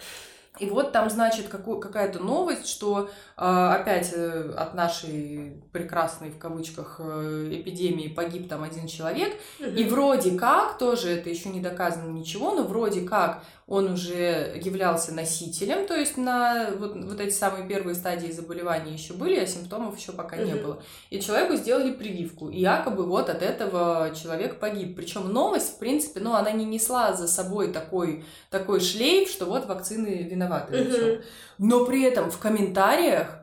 и 0.60 0.70
вот 0.70 0.92
там, 0.92 1.10
значит, 1.10 1.48
какая-то 1.48 2.20
новость, 2.20 2.68
что 2.68 3.10
а, 3.36 3.76
опять 3.76 4.12
э, 4.14 4.54
от 4.58 4.74
нашей 4.74 5.62
прекрасной, 5.72 6.32
в 6.32 6.38
кавычках, 6.38 7.00
э, 7.00 7.50
эпидемии 7.52 8.08
погиб 8.08 8.50
там 8.50 8.64
один 8.64 8.88
человек. 8.88 9.36
И 9.60 9.84
вроде 9.84 10.38
как, 10.38 10.78
тоже 10.78 11.10
это 11.10 11.30
еще 11.30 11.50
не 11.50 11.60
доказано 11.60 12.12
ничего, 12.12 12.56
но 12.56 12.64
вроде 12.64 13.02
как 13.02 13.44
он 13.68 13.92
уже 13.92 14.58
являлся 14.64 15.14
носителем, 15.14 15.88
то 15.88 15.94
есть 15.94 16.16
на 16.16 16.72
вот, 16.80 16.96
вот 16.96 17.20
эти 17.20 17.34
самые 17.34 17.68
первые 17.68 17.96
стадии 17.96 18.32
заболевания 18.32 18.94
еще 18.94 19.14
были, 19.14 19.38
а 19.38 19.46
симптомов 19.46 20.00
еще 20.00 20.14
пока 20.14 20.38
не 20.38 20.56
было. 20.56 20.82
И 21.10 21.20
человеку 21.20 21.58
сделали 21.58 21.92
прививку, 21.92 22.50
и 22.50 22.62
якобы 22.62 23.06
вот 23.06 23.30
от 23.30 23.42
этого 23.42 24.14
человек 24.16 24.62
погиб. 24.62 24.96
Причем 24.96 25.34
новость, 25.34 25.76
в 25.76 25.80
принципе, 25.80 26.22
ну, 26.22 26.34
она 26.34 26.52
не 26.52 26.64
несла 26.64 27.12
за 27.12 27.28
собой 27.28 27.74
такой, 27.74 28.24
такой 28.50 28.80
шлейф, 28.80 29.30
что 29.30 29.46
вот 29.46 29.66
вакцины 29.66 30.24
виноваты. 30.24 31.22
Но 31.58 31.86
при 31.86 32.04
этом 32.04 32.32
в 32.32 32.40
комментариях 32.40 33.40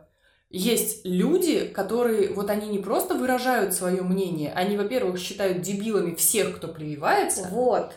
есть 0.48 1.04
люди, 1.04 1.66
которые, 1.66 2.32
вот 2.32 2.48
они 2.48 2.68
не 2.68 2.78
просто 2.78 3.14
выражают 3.14 3.74
свое 3.74 4.00
мнение, 4.00 4.52
они, 4.54 4.78
во-первых, 4.78 5.18
считают 5.18 5.60
дебилами 5.60 6.14
всех, 6.14 6.56
кто 6.56 6.68
прививается. 6.68 7.48
Вот 7.50 7.92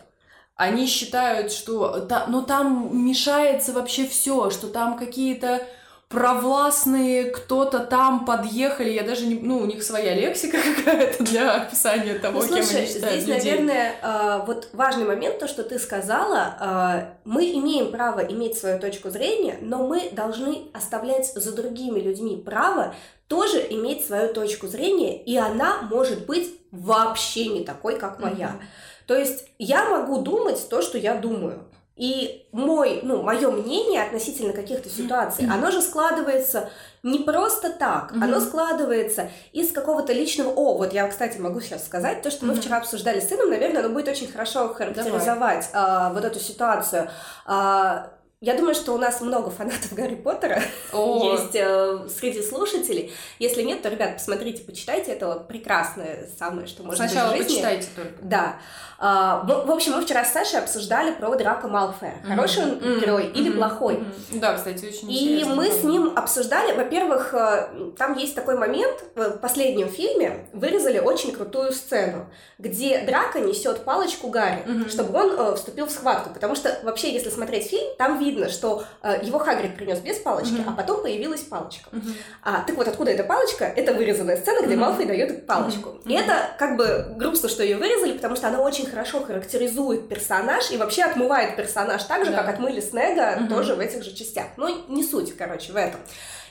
они 0.58 0.86
считают, 0.86 1.52
что 1.52 2.00
та, 2.00 2.26
ну, 2.26 2.42
там 2.42 2.90
мешается 3.06 3.72
вообще 3.72 4.06
все, 4.08 4.50
что 4.50 4.66
там 4.66 4.98
какие-то 4.98 5.62
провластные 6.08 7.30
кто-то 7.30 7.78
там 7.78 8.24
подъехали, 8.24 8.90
я 8.90 9.04
даже 9.04 9.26
не, 9.26 9.36
ну, 9.36 9.58
у 9.58 9.66
них 9.66 9.84
своя 9.84 10.14
лексика 10.14 10.58
какая-то 10.76 11.22
для 11.22 11.54
описания 11.54 12.18
того, 12.18 12.40
ну, 12.40 12.46
слушай, 12.46 12.66
кем 12.66 12.76
они 12.76 12.86
считают 12.86 13.22
здесь, 13.22 13.36
людей. 13.36 13.50
наверное, 13.52 13.94
э, 14.02 14.46
вот 14.46 14.70
важный 14.72 15.04
момент, 15.04 15.38
то, 15.38 15.46
что 15.46 15.62
ты 15.62 15.78
сказала, 15.78 16.56
э, 16.60 17.18
мы 17.24 17.52
имеем 17.52 17.92
право 17.92 18.18
иметь 18.18 18.58
свою 18.58 18.80
точку 18.80 19.10
зрения, 19.10 19.58
но 19.60 19.86
мы 19.86 20.10
должны 20.10 20.64
оставлять 20.72 21.32
за 21.32 21.54
другими 21.54 22.00
людьми 22.00 22.42
право 22.44 22.94
тоже 23.28 23.64
иметь 23.70 24.04
свою 24.04 24.34
точку 24.34 24.66
зрения, 24.66 25.22
и 25.22 25.36
она 25.36 25.82
может 25.82 26.26
быть 26.26 26.52
вообще 26.72 27.46
не 27.46 27.64
такой, 27.64 27.96
как 27.96 28.18
моя. 28.18 28.56
Mm-hmm. 28.58 28.87
То 29.08 29.16
есть 29.16 29.46
я 29.58 29.86
могу 29.86 30.18
думать 30.18 30.68
то, 30.68 30.82
что 30.82 30.98
я 30.98 31.14
думаю. 31.14 31.64
И 31.96 32.46
мой, 32.52 33.00
ну, 33.02 33.22
мое 33.22 33.50
мнение 33.50 34.02
относительно 34.02 34.52
каких-то 34.52 34.88
ситуаций, 34.88 35.46
mm-hmm. 35.46 35.52
оно 35.52 35.70
же 35.72 35.82
складывается 35.82 36.68
не 37.02 37.20
просто 37.20 37.70
так, 37.70 38.12
mm-hmm. 38.12 38.22
оно 38.22 38.38
складывается 38.38 39.30
из 39.52 39.72
какого-то 39.72 40.12
личного... 40.12 40.50
О, 40.50 40.76
вот 40.76 40.92
я, 40.92 41.08
кстати, 41.08 41.38
могу 41.38 41.60
сейчас 41.60 41.86
сказать, 41.86 42.22
то, 42.22 42.30
что 42.30 42.44
mm-hmm. 42.44 42.48
мы 42.48 42.54
вчера 42.54 42.76
обсуждали 42.76 43.18
с 43.18 43.28
сыном, 43.28 43.50
наверное, 43.50 43.80
оно 43.82 43.92
будет 43.92 44.08
очень 44.08 44.30
хорошо 44.30 44.72
характеризовать 44.74 45.70
а, 45.72 46.12
вот 46.12 46.24
эту 46.24 46.38
ситуацию. 46.38 47.10
А, 47.46 48.12
я 48.40 48.54
думаю, 48.54 48.74
что 48.74 48.92
у 48.92 48.98
нас 48.98 49.20
много 49.20 49.50
фанатов 49.50 49.92
Гарри 49.94 50.14
Поттера 50.14 50.62
О. 50.92 51.32
есть 51.32 51.56
э, 51.56 52.08
среди 52.08 52.42
слушателей. 52.42 53.12
Если 53.40 53.62
нет, 53.62 53.82
то, 53.82 53.88
ребят, 53.88 54.14
посмотрите, 54.14 54.62
почитайте. 54.62 55.12
Это 55.12 55.34
прекрасное 55.40 56.28
самое, 56.38 56.68
что 56.68 56.84
может 56.84 57.00
Сначала 57.00 57.32
быть 57.32 57.40
в 57.40 57.42
жизни. 57.42 57.54
почитайте 57.56 57.88
только. 57.96 58.22
Да. 58.22 58.56
А, 59.00 59.44
в, 59.44 59.66
в 59.66 59.70
общем, 59.70 59.92
мы 59.92 60.02
вчера 60.02 60.24
с 60.24 60.32
Сашей 60.32 60.58
обсуждали 60.58 61.12
про 61.12 61.34
Драка 61.36 61.68
Малфоя. 61.68 62.14
Хороший 62.26 62.64
он 62.64 62.70
mm-hmm. 62.70 63.00
герой 63.00 63.22
mm-hmm. 63.24 63.32
или 63.32 63.50
плохой. 63.50 63.94
Mm-hmm. 63.94 64.40
Да, 64.40 64.54
кстати, 64.54 64.86
очень 64.86 65.10
И 65.10 65.44
мы 65.44 65.70
с 65.70 65.84
ним 65.84 66.12
обсуждали, 66.16 66.76
во-первых, 66.76 67.32
э, 67.32 67.92
там 67.96 68.16
есть 68.16 68.34
такой 68.34 68.56
момент, 68.56 69.04
в 69.14 69.38
последнем 69.38 69.88
фильме 69.88 70.48
вырезали 70.52 70.98
очень 70.98 71.32
крутую 71.32 71.72
сцену, 71.72 72.26
где 72.58 73.02
Драка 73.02 73.38
несет 73.38 73.84
палочку 73.84 74.30
Гарри, 74.30 74.64
mm-hmm. 74.66 74.90
чтобы 74.90 75.16
он 75.16 75.38
э, 75.38 75.54
вступил 75.54 75.86
в 75.86 75.90
схватку. 75.92 76.30
Потому 76.30 76.56
что 76.56 76.76
вообще, 76.82 77.12
если 77.12 77.30
смотреть 77.30 77.68
фильм, 77.68 77.94
там 77.98 78.18
видно, 78.18 78.27
что 78.48 78.84
э, 79.02 79.20
его 79.22 79.38
Хагрид 79.38 79.76
принес 79.76 80.00
без 80.00 80.18
палочки, 80.18 80.54
mm-hmm. 80.54 80.68
а 80.68 80.72
потом 80.72 81.02
появилась 81.02 81.40
палочка. 81.42 81.90
Mm-hmm. 81.90 82.12
А, 82.42 82.62
так 82.66 82.76
вот, 82.76 82.88
откуда 82.88 83.10
эта 83.10 83.24
палочка? 83.24 83.64
Это 83.64 83.94
вырезанная 83.94 84.36
сцена, 84.36 84.64
где 84.64 84.74
mm-hmm. 84.74 84.78
Малфой 84.78 85.06
дает 85.06 85.46
палочку. 85.46 85.90
Mm-hmm. 85.90 86.10
И 86.10 86.14
это 86.14 86.50
как 86.58 86.76
бы 86.76 87.14
грустно, 87.16 87.48
что 87.48 87.62
ее 87.62 87.76
вырезали, 87.76 88.12
потому 88.12 88.36
что 88.36 88.48
она 88.48 88.60
очень 88.60 88.86
хорошо 88.86 89.22
характеризует 89.22 90.08
персонаж 90.08 90.70
и 90.70 90.76
вообще 90.76 91.02
отмывает 91.02 91.56
персонаж 91.56 92.02
так 92.04 92.24
же, 92.24 92.30
да. 92.30 92.38
как 92.42 92.54
отмыли 92.54 92.80
Снега 92.80 93.38
угу. 93.40 93.48
тоже 93.48 93.74
в 93.74 93.80
этих 93.80 94.02
же 94.02 94.14
частях. 94.14 94.46
Ну, 94.56 94.84
не 94.88 95.04
суть, 95.04 95.36
короче, 95.36 95.72
в 95.72 95.76
этом. 95.76 96.00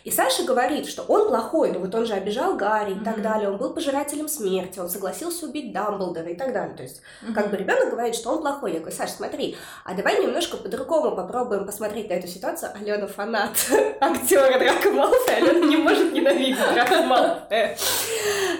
И 0.07 0.11
Саша 0.11 0.43
говорит, 0.43 0.87
что 0.87 1.01
он 1.01 1.27
плохой, 1.27 1.73
ну 1.73 1.79
вот 1.79 1.93
он 1.93 2.05
же 2.05 2.13
обижал 2.13 2.55
Гарри 2.55 2.93
mm-hmm. 2.93 3.01
и 3.01 3.03
так 3.03 3.21
далее, 3.21 3.49
он 3.49 3.57
был 3.57 3.73
пожирателем 3.73 4.29
смерти, 4.29 4.79
он 4.79 4.89
согласился 4.89 5.47
убить 5.47 5.73
Дамблдора 5.73 6.29
и 6.29 6.35
так 6.35 6.53
далее. 6.53 6.77
То 6.77 6.83
есть, 6.83 7.01
mm-hmm. 7.01 7.33
как 7.33 7.51
бы 7.51 7.57
ребенок 7.57 7.89
говорит, 7.89 8.15
что 8.15 8.29
он 8.29 8.39
плохой. 8.39 8.71
Я 8.71 8.79
говорю, 8.79 8.95
Саша, 8.95 9.11
смотри, 9.11 9.57
а 9.83 9.93
давай 9.95 10.23
немножко 10.23 10.55
по-другому 10.55 11.13
попробуем 11.13 11.65
посмотреть 11.65 12.07
на 12.07 12.13
эту 12.13 12.27
ситуацию. 12.29 12.71
Алена 12.73 13.05
фанат 13.07 13.51
актера 13.99 14.57
Драка 14.57 14.91
Малфоя, 14.91 15.35
Алена 15.35 15.67
не 15.67 15.75
может 15.75 16.13
ненавидеть 16.13 16.73
Драка 16.73 17.01
Малфоя. 17.01 17.77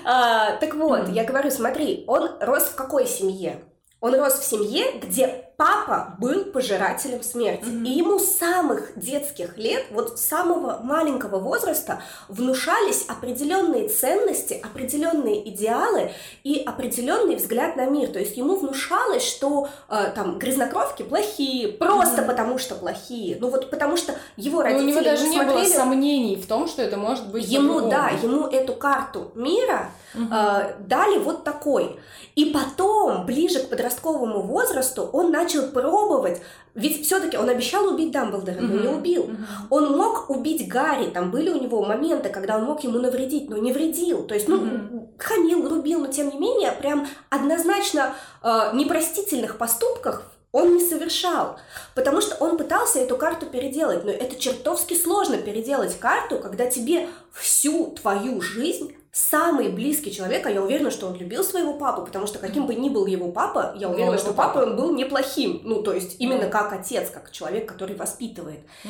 А, 0.04 0.58
так 0.58 0.76
вот, 0.76 1.08
я 1.08 1.24
говорю, 1.24 1.50
смотри, 1.50 2.04
он 2.08 2.30
рос 2.42 2.64
в 2.64 2.76
какой 2.76 3.08
семье? 3.08 3.64
Он 4.02 4.14
рос 4.16 4.34
в 4.34 4.44
семье, 4.44 5.00
где 5.02 5.47
папа 5.58 6.16
был 6.20 6.46
пожирателем 6.46 7.24
смерти. 7.24 7.66
Mm-hmm. 7.66 7.88
И 7.88 7.90
ему 7.90 8.20
с 8.20 8.28
самых 8.28 8.92
детских 8.96 9.58
лет, 9.58 9.86
вот 9.90 10.20
с 10.20 10.22
самого 10.24 10.80
маленького 10.84 11.40
возраста, 11.40 12.02
внушались 12.28 13.06
определенные 13.08 13.90
ценности, 13.90 14.62
определенные 14.64 15.50
идеалы 15.50 16.12
и 16.44 16.62
определенный 16.64 17.36
взгляд 17.36 17.76
на 17.76 17.86
мир. 17.86 18.10
То 18.10 18.20
есть 18.20 18.38
ему 18.38 18.56
внушалось, 18.56 19.28
что 19.28 19.68
э, 19.90 20.12
там 20.14 20.38
грязнокровки 20.38 21.02
плохие, 21.02 21.70
просто 21.70 22.22
mm-hmm. 22.22 22.28
потому 22.28 22.58
что 22.60 22.76
плохие. 22.76 23.38
Ну 23.42 23.50
вот 23.50 23.72
потому 23.72 23.98
что 23.98 24.14
его 24.36 24.62
родители. 24.62 24.92
Но 24.92 24.92
у 24.92 25.02
него 25.02 25.04
даже 25.04 25.28
не 25.28 25.38
смотрели... 25.38 25.54
было 25.54 25.66
сомнений 25.66 26.36
в 26.36 26.46
том, 26.46 26.68
что 26.68 26.84
это 26.84 26.98
может 26.98 27.30
быть. 27.32 27.48
Ему, 27.48 27.90
да, 27.90 28.10
ему 28.22 28.46
эту 28.46 28.76
карту 28.76 29.32
мира 29.34 29.90
mm-hmm. 30.14 30.28
э, 30.32 30.76
дали 30.82 31.18
вот 31.18 31.44
такой. 31.44 32.00
И 32.36 32.46
потом, 32.46 33.26
ближе 33.26 33.62
к 33.62 33.70
подростковому 33.70 34.44
возрасту, 34.44 35.10
он 35.12 35.32
начал 35.32 35.47
начал 35.48 35.68
пробовать, 35.72 36.42
ведь 36.76 37.06
все-таки 37.06 37.38
он 37.38 37.50
обещал 37.50 37.88
убить 37.88 38.12
Дамблдора, 38.12 38.60
но 38.60 38.80
не 38.82 38.88
убил. 38.88 39.32
Он 39.70 39.98
мог 39.98 40.30
убить 40.30 40.68
Гарри, 40.68 41.10
там 41.10 41.32
были 41.32 41.50
у 41.50 41.62
него 41.62 41.84
моменты, 41.84 42.30
когда 42.30 42.58
он 42.58 42.66
мог 42.66 42.84
ему 42.84 43.00
навредить, 43.00 43.50
но 43.50 43.58
не 43.58 43.72
вредил. 43.72 44.24
То 44.24 44.36
есть, 44.36 44.48
ну, 44.48 45.10
хамил, 45.18 45.68
рубил, 45.68 46.02
но 46.02 46.08
тем 46.08 46.30
не 46.30 46.38
менее, 46.38 46.72
прям 46.74 47.08
однозначно 47.30 48.14
э, 48.44 48.72
непростительных 48.74 49.58
поступках 49.58 50.24
он 50.52 50.76
не 50.76 50.82
совершал, 50.82 51.60
потому 51.94 52.22
что 52.22 52.36
он 52.44 52.58
пытался 52.58 53.00
эту 53.00 53.18
карту 53.18 53.46
переделать, 53.46 54.04
но 54.06 54.12
это 54.12 54.40
чертовски 54.40 54.96
сложно 54.96 55.38
переделать 55.38 56.00
карту, 56.00 56.40
когда 56.40 56.66
тебе 56.68 57.10
всю 57.34 57.92
твою 57.92 58.42
жизнь 58.42 58.96
самый 59.18 59.70
близкий 59.70 60.14
человек, 60.14 60.46
а 60.46 60.52
я 60.52 60.62
уверена, 60.62 60.92
что 60.92 61.08
он 61.08 61.16
любил 61.16 61.44
своего 61.44 61.74
папу, 61.74 62.04
потому 62.04 62.28
что 62.28 62.38
каким 62.38 62.68
бы 62.68 62.76
ни 62.76 62.88
был 62.88 63.08
его 63.08 63.32
папа, 63.32 63.74
я 63.76 63.90
уверена, 63.90 64.12
Но 64.12 64.18
что 64.20 64.32
папа 64.32 64.60
он 64.60 64.76
был 64.76 64.94
неплохим. 64.94 65.62
Ну, 65.64 65.82
то 65.82 65.92
есть 65.92 66.18
именно 66.20 66.44
mm. 66.44 66.50
как 66.50 66.72
отец, 66.72 67.10
как 67.10 67.32
человек, 67.32 67.68
который 67.68 67.96
воспитывает. 67.96 68.60
Mm-hmm. 68.60 68.90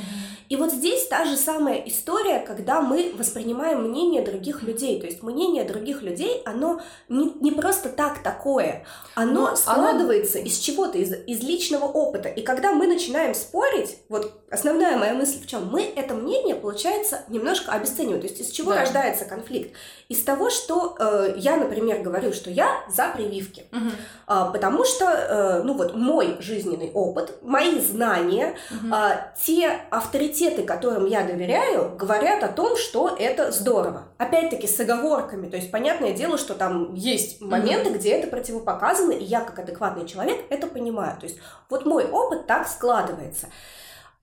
И 0.50 0.56
вот 0.58 0.74
здесь 0.74 1.08
та 1.08 1.24
же 1.24 1.38
самая 1.38 1.78
история, 1.86 2.40
когда 2.40 2.82
мы 2.82 3.14
воспринимаем 3.18 3.84
мнение 3.84 4.22
других 4.22 4.64
людей. 4.64 5.00
То 5.00 5.06
есть 5.06 5.24
мнение 5.24 5.64
других 5.64 6.02
людей, 6.02 6.42
оно 6.44 6.82
не, 7.08 7.32
не 7.40 7.52
просто 7.52 7.88
так 7.88 8.22
такое, 8.22 8.86
оно 9.16 9.52
Но 9.52 9.56
складывается 9.56 10.40
оно... 10.40 10.48
из 10.48 10.58
чего-то, 10.58 10.98
из, 10.98 11.14
из 11.26 11.42
личного 11.42 11.86
опыта. 11.86 12.28
И 12.28 12.42
когда 12.42 12.74
мы 12.74 12.88
начинаем 12.88 13.34
спорить, 13.34 14.00
вот 14.10 14.44
основная 14.52 14.98
моя 14.98 15.14
мысль 15.14 15.40
в 15.42 15.48
чем? 15.48 15.70
Мы 15.70 15.84
это 15.84 16.16
мнение, 16.16 16.56
получается, 16.56 17.24
немножко 17.30 17.72
обесцениваем. 17.72 18.20
То 18.20 18.28
есть 18.28 18.42
из 18.42 18.50
чего 18.52 18.72
да. 18.72 18.82
рождается 18.82 19.24
конфликт? 19.24 19.74
Из 20.18 20.24
того, 20.24 20.50
что 20.50 20.96
э, 20.98 21.36
я, 21.38 21.58
например, 21.58 22.02
говорю, 22.02 22.34
что 22.34 22.50
я 22.50 22.84
за 22.90 23.10
прививки, 23.10 23.66
угу. 23.72 23.92
э, 24.28 24.52
потому 24.52 24.84
что, 24.84 25.06
э, 25.06 25.62
ну 25.64 25.76
вот, 25.76 25.94
мой 25.96 26.38
жизненный 26.40 26.90
опыт, 26.92 27.38
мои 27.44 27.80
знания, 27.80 28.56
угу. 28.72 28.96
э, 28.96 29.32
те 29.40 29.80
авторитеты, 29.92 30.64
которым 30.64 31.06
я 31.06 31.22
доверяю, 31.22 31.96
говорят 31.96 32.44
о 32.44 32.48
том, 32.48 32.78
что 32.78 33.16
это 33.16 33.52
здорово. 33.52 34.06
Опять-таки 34.18 34.66
с 34.66 34.80
оговорками, 34.80 35.48
то 35.50 35.56
есть 35.56 35.70
понятное 35.70 36.14
дело, 36.14 36.40
что 36.40 36.56
там 36.56 36.96
есть 36.96 37.40
моменты, 37.40 37.92
угу. 37.92 38.00
где 38.00 38.14
это 38.14 38.28
противопоказано, 38.28 39.12
и 39.12 39.24
я 39.24 39.42
как 39.42 39.60
адекватный 39.60 40.08
человек 40.08 40.46
это 40.50 40.66
понимаю. 40.66 41.16
То 41.20 41.28
есть 41.28 41.38
вот 41.70 41.86
мой 41.86 42.06
опыт 42.10 42.48
так 42.48 42.68
складывается. 42.68 43.50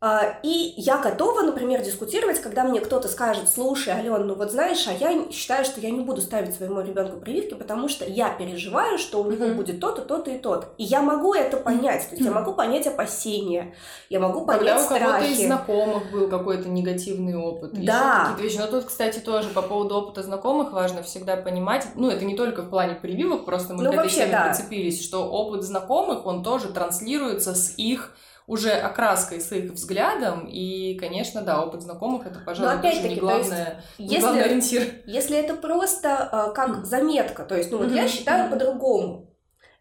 А, 0.01 0.39
и 0.43 0.75
я 0.77 0.99
готова, 0.99 1.41
например, 1.41 1.83
дискутировать, 1.83 2.39
когда 2.43 2.65
мне 2.65 2.81
кто-то 2.81 3.09
скажет, 3.09 3.49
слушай, 3.49 3.89
Ален, 3.89 4.27
ну 4.27 4.35
вот 4.35 4.51
знаешь, 4.51 4.87
а 4.87 4.93
я 4.93 5.31
считаю, 5.33 5.65
что 5.65 5.81
я 5.81 5.91
не 5.91 6.01
буду 6.01 6.21
ставить 6.21 6.55
своему 6.55 6.83
ребенку 6.83 7.19
прививки, 7.19 7.55
потому 7.55 7.89
что 7.89 8.05
я 8.05 8.29
переживаю, 8.29 8.99
что 8.99 9.23
у 9.23 9.31
него 9.31 9.47
mm-hmm. 9.47 9.55
будет 9.55 9.81
то-то, 9.81 10.03
то-то 10.03 10.31
и 10.31 10.39
то-то. 10.39 10.69
И 10.77 10.85
я 10.85 11.01
могу 11.01 11.33
это 11.33 11.57
понять, 11.57 12.11
то 12.11 12.17
есть 12.17 12.27
я 12.27 12.33
могу 12.33 12.53
понять 12.53 12.87
опасения, 12.87 13.75
я 14.11 14.21
могу 14.21 14.45
понять 14.45 14.61
Когда 14.61 14.79
страхи. 14.79 15.03
у 15.03 15.07
кого-то 15.07 15.25
из 15.25 15.47
знакомых 15.47 16.11
был 16.13 16.29
какой-то 16.29 16.69
негативный 16.69 17.37
опыт. 17.37 17.73
Да. 17.73 18.29
Какие-то 18.33 18.43
вещи. 18.43 18.59
Но 18.59 18.67
тут, 18.67 18.85
кстати, 18.85 19.21
тоже 19.21 19.49
по 19.49 19.63
поводу 19.63 19.95
опыта 19.95 20.23
знакомых 20.23 20.73
важно 20.73 21.03
всегда 21.03 21.37
понимать, 21.37 21.87
ну 21.95 22.11
это 22.11 22.27
не 22.27 22.37
только 22.37 22.61
в 22.61 22.69
плане 22.69 22.95
прививок, 22.95 23.47
просто 23.47 23.73
мы 23.73 23.85
ну, 23.85 23.91
к 23.91 23.95
этой 23.95 24.11
теме 24.11 24.33
да. 24.33 24.49
прицепились, 24.49 25.03
что 25.03 25.25
опыт 25.25 25.63
знакомых, 25.63 26.27
он 26.27 26.43
тоже 26.43 26.69
транслируется 26.69 27.55
с 27.55 27.73
их 27.79 28.15
уже 28.47 28.73
окраской 28.73 29.41
с 29.41 29.53
их 29.53 29.73
взглядом, 29.73 30.47
и, 30.47 30.99
конечно, 30.99 31.43
да, 31.43 31.63
опыт 31.63 31.83
знакомых 31.83 32.27
это, 32.27 32.41
пожалуй, 32.41 32.83
тоже 32.83 33.09
не 33.09 33.17
главное, 33.17 33.83
есть, 33.97 34.13
не 34.13 34.21
главный 34.21 34.43
ориентир. 34.43 34.83
Если 35.07 35.37
это 35.39 35.55
просто 35.55 36.29
э, 36.31 36.55
как 36.55 36.85
заметка, 36.85 37.45
то 37.45 37.57
есть, 37.57 37.71
ну 37.71 37.79
вот 37.79 37.89
mm-hmm. 37.89 37.97
я 37.97 38.09
считаю 38.09 38.47
mm-hmm. 38.47 38.51
по-другому, 38.51 39.35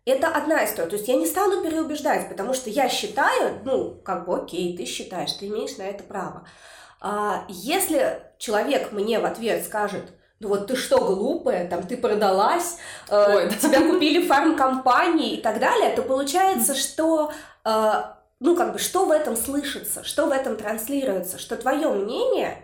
это 0.05 0.27
одна 0.27 0.65
история. 0.65 0.89
То 0.89 0.95
есть 0.95 1.07
я 1.07 1.15
не 1.15 1.25
стану 1.25 1.63
переубеждать, 1.63 2.29
потому 2.29 2.53
что 2.53 2.69
я 2.69 2.89
считаю, 2.89 3.59
ну, 3.63 4.01
как 4.03 4.25
бы 4.25 4.35
окей, 4.37 4.75
ты 4.75 4.85
считаешь, 4.85 5.31
ты 5.33 5.47
имеешь 5.47 5.77
на 5.77 5.83
это 5.83 6.03
право. 6.03 6.45
А 6.99 7.45
если 7.49 8.21
человек 8.37 8.91
мне 8.91 9.19
в 9.19 9.25
ответ 9.25 9.65
скажет, 9.65 10.13
ну 10.39 10.49
вот 10.49 10.67
ты 10.67 10.75
что, 10.75 10.99
глупая, 10.99 11.69
там 11.69 11.83
ты 11.83 11.95
продалась, 11.95 12.77
э, 13.09 13.35
Ой, 13.35 13.49
тебя 13.49 13.81
купили 13.81 14.25
фармкомпании 14.27 15.35
и 15.35 15.41
так 15.41 15.59
далее, 15.59 15.95
то 15.95 16.01
получается, 16.01 16.75
что 16.75 17.31
э, 17.63 18.03
ну, 18.43 18.57
как 18.57 18.73
бы, 18.73 18.77
что 18.77 19.05
в 19.05 19.11
этом 19.11 19.37
слышится, 19.37 20.03
что 20.03 20.27
в 20.27 20.31
этом 20.31 20.57
транслируется, 20.57 21.39
что 21.39 21.55
твое 21.55 21.87
мнение 21.87 22.61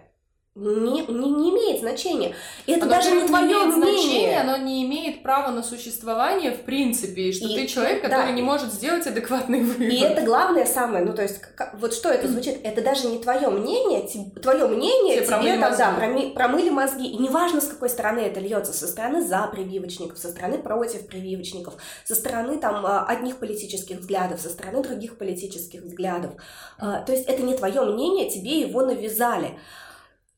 не, 0.59 1.05
не, 1.05 1.29
не 1.31 1.49
имеет 1.51 1.79
значения. 1.79 2.35
И 2.65 2.73
это 2.73 2.85
оно 2.85 2.95
даже 2.95 3.11
не 3.11 3.27
твое 3.27 3.45
имеет 3.45 3.75
мнение. 3.75 4.01
Значение, 4.01 4.39
оно 4.41 4.57
не 4.57 4.85
имеет 4.85 5.23
права 5.23 5.51
на 5.51 5.63
существование 5.63 6.51
в 6.51 6.61
принципе, 6.61 7.29
и 7.29 7.33
что 7.33 7.47
и, 7.47 7.55
ты 7.55 7.67
человек, 7.67 8.01
который 8.01 8.27
да. 8.27 8.31
не 8.31 8.41
может 8.41 8.71
сделать 8.73 9.05
адекватный 9.07 9.61
выбор. 9.61 9.87
И 9.87 9.99
это 9.99 10.21
главное 10.21 10.65
самое, 10.65 11.05
ну 11.05 11.13
то 11.13 11.21
есть, 11.21 11.39
как, 11.39 11.75
вот 11.79 11.93
что 11.93 12.09
это 12.09 12.27
звучит, 12.27 12.59
это 12.63 12.81
даже 12.81 13.07
не 13.07 13.19
твое 13.19 13.49
мнение, 13.49 14.07
твое 14.41 14.67
мнение 14.67 15.17
тебе, 15.17 15.25
тебе 15.25 15.59
там, 15.59 15.77
да, 15.77 15.93
проми, 15.93 16.31
промыли 16.33 16.69
мозги, 16.69 17.07
и 17.07 17.17
неважно, 17.17 17.61
с 17.61 17.67
какой 17.67 17.89
стороны 17.89 18.19
это 18.19 18.39
льется, 18.39 18.73
со 18.73 18.87
стороны 18.87 19.25
за 19.25 19.47
прививочников, 19.47 20.17
со 20.17 20.29
стороны 20.29 20.57
против 20.57 21.07
прививочников, 21.07 21.75
со 22.05 22.15
стороны 22.15 22.57
там 22.57 22.85
а, 22.85 23.05
одних 23.05 23.37
политических 23.37 23.99
взглядов, 23.99 24.41
со 24.41 24.49
стороны 24.49 24.83
других 24.83 25.17
политических 25.17 25.81
взглядов. 25.81 26.33
А, 26.77 27.01
то 27.01 27.11
есть 27.11 27.25
это 27.27 27.43
не 27.43 27.55
твое 27.55 27.81
мнение, 27.81 28.29
тебе 28.29 28.61
его 28.61 28.81
навязали. 28.81 29.57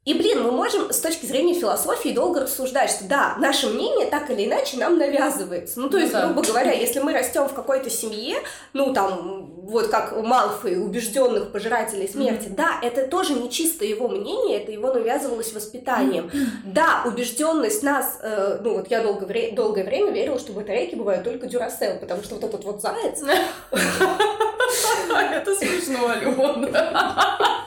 И, 0.03 0.15
блин, 0.15 0.41
мы 0.41 0.51
можем 0.51 0.91
с 0.91 0.99
точки 0.99 1.27
зрения 1.27 1.53
философии 1.53 2.09
долго 2.09 2.39
рассуждать, 2.39 2.89
что 2.89 3.03
да, 3.03 3.35
наше 3.37 3.67
мнение 3.67 4.07
так 4.07 4.31
или 4.31 4.45
иначе 4.45 4.77
нам 4.77 4.97
навязывается. 4.97 5.79
Ну, 5.79 5.91
то 5.91 5.99
есть, 5.99 6.11
да. 6.11 6.25
грубо 6.25 6.41
говоря, 6.47 6.71
если 6.71 6.99
мы 6.99 7.13
растем 7.13 7.47
в 7.47 7.53
какой-то 7.53 7.91
семье, 7.91 8.37
ну, 8.73 8.93
там, 8.93 9.51
вот 9.61 9.89
как 9.89 10.19
Малфой, 10.19 10.83
убежденных 10.83 11.51
пожирателей 11.51 12.09
смерти, 12.09 12.47
mm-hmm. 12.47 12.55
да, 12.55 12.79
это 12.81 13.05
тоже 13.05 13.35
не 13.35 13.51
чисто 13.51 13.85
его 13.85 14.07
мнение, 14.07 14.63
это 14.63 14.71
его 14.71 14.91
навязывалось 14.91 15.53
воспитанием. 15.53 16.31
Mm-hmm. 16.33 16.47
Да, 16.65 17.03
убежденность 17.05 17.83
нас, 17.83 18.17
э, 18.23 18.57
ну, 18.63 18.77
вот 18.77 18.89
я 18.89 19.03
долго 19.03 19.25
вре- 19.25 19.51
долгое 19.51 19.83
время 19.83 20.11
верила, 20.11 20.39
что 20.39 20.51
батарейки 20.51 20.95
бывают 20.95 21.23
только 21.23 21.45
дюрасел, 21.45 21.99
потому 21.99 22.23
что 22.23 22.35
вот 22.35 22.43
этот 22.43 22.63
вот 22.63 22.81
заяц... 22.81 23.21
Это 25.11 25.55
смешно, 25.55 26.09
Алена. 26.09 27.60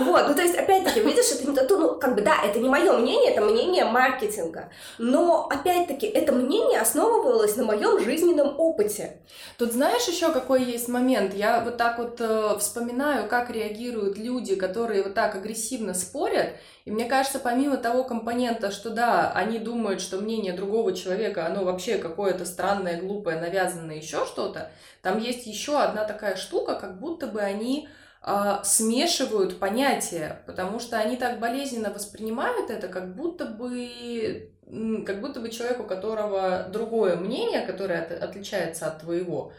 Вот, 0.00 0.28
ну 0.28 0.34
то 0.34 0.42
есть, 0.42 0.54
опять-таки, 0.54 1.00
видишь, 1.00 1.30
это 1.32 1.48
не 1.48 1.56
то, 1.56 1.78
ну, 1.78 1.94
как 1.98 2.14
бы, 2.14 2.22
да, 2.22 2.36
это 2.42 2.58
не 2.58 2.68
мое 2.68 2.92
мнение, 2.96 3.32
это 3.32 3.40
мнение 3.40 3.84
маркетинга, 3.84 4.70
но, 4.98 5.46
опять-таки, 5.50 6.06
это 6.06 6.32
мнение 6.32 6.80
основывалось 6.80 7.56
на 7.56 7.64
моем 7.64 7.98
жизненном 8.00 8.58
опыте. 8.58 9.18
Тут 9.58 9.72
знаешь 9.72 10.06
еще 10.06 10.32
какой 10.32 10.64
есть 10.64 10.88
момент? 10.88 11.34
Я 11.34 11.60
вот 11.60 11.76
так 11.76 11.98
вот 11.98 12.20
э, 12.20 12.56
вспоминаю, 12.58 13.28
как 13.28 13.50
реагируют 13.50 14.18
люди, 14.18 14.54
которые 14.54 15.02
вот 15.02 15.14
так 15.14 15.34
агрессивно 15.34 15.94
спорят, 15.94 16.50
и 16.84 16.90
мне 16.90 17.06
кажется, 17.06 17.38
помимо 17.38 17.76
того 17.78 18.04
компонента, 18.04 18.70
что 18.70 18.90
да, 18.90 19.32
они 19.34 19.58
думают, 19.58 20.00
что 20.00 20.18
мнение 20.18 20.52
другого 20.52 20.92
человека, 20.92 21.46
оно 21.46 21.64
вообще 21.64 21.96
какое-то 21.96 22.44
странное, 22.44 23.00
глупое, 23.00 23.40
навязанное, 23.40 23.96
еще 23.96 24.26
что-то, 24.26 24.70
там 25.02 25.18
есть 25.18 25.46
еще 25.46 25.78
одна 25.78 26.04
такая 26.04 26.36
штука, 26.36 26.74
как 26.74 26.98
будто 26.98 27.26
бы 27.26 27.40
они 27.40 27.88
э, 28.24 28.58
смешивают 28.64 29.58
понятия, 29.58 30.42
потому 30.46 30.80
что 30.80 30.98
они 30.98 31.16
так 31.16 31.38
болезненно 31.38 31.90
воспринимают 31.90 32.70
это, 32.70 32.88
как 32.88 33.14
будто 33.14 33.44
бы 33.46 34.50
как 35.06 35.20
будто 35.20 35.40
бы 35.40 35.50
человек, 35.50 35.80
у 35.80 35.84
которого 35.84 36.66
другое 36.72 37.16
мнение, 37.16 37.60
которое 37.60 38.02
от, 38.02 38.10
отличается 38.10 38.86
от 38.86 39.00
твоего, 39.00 39.52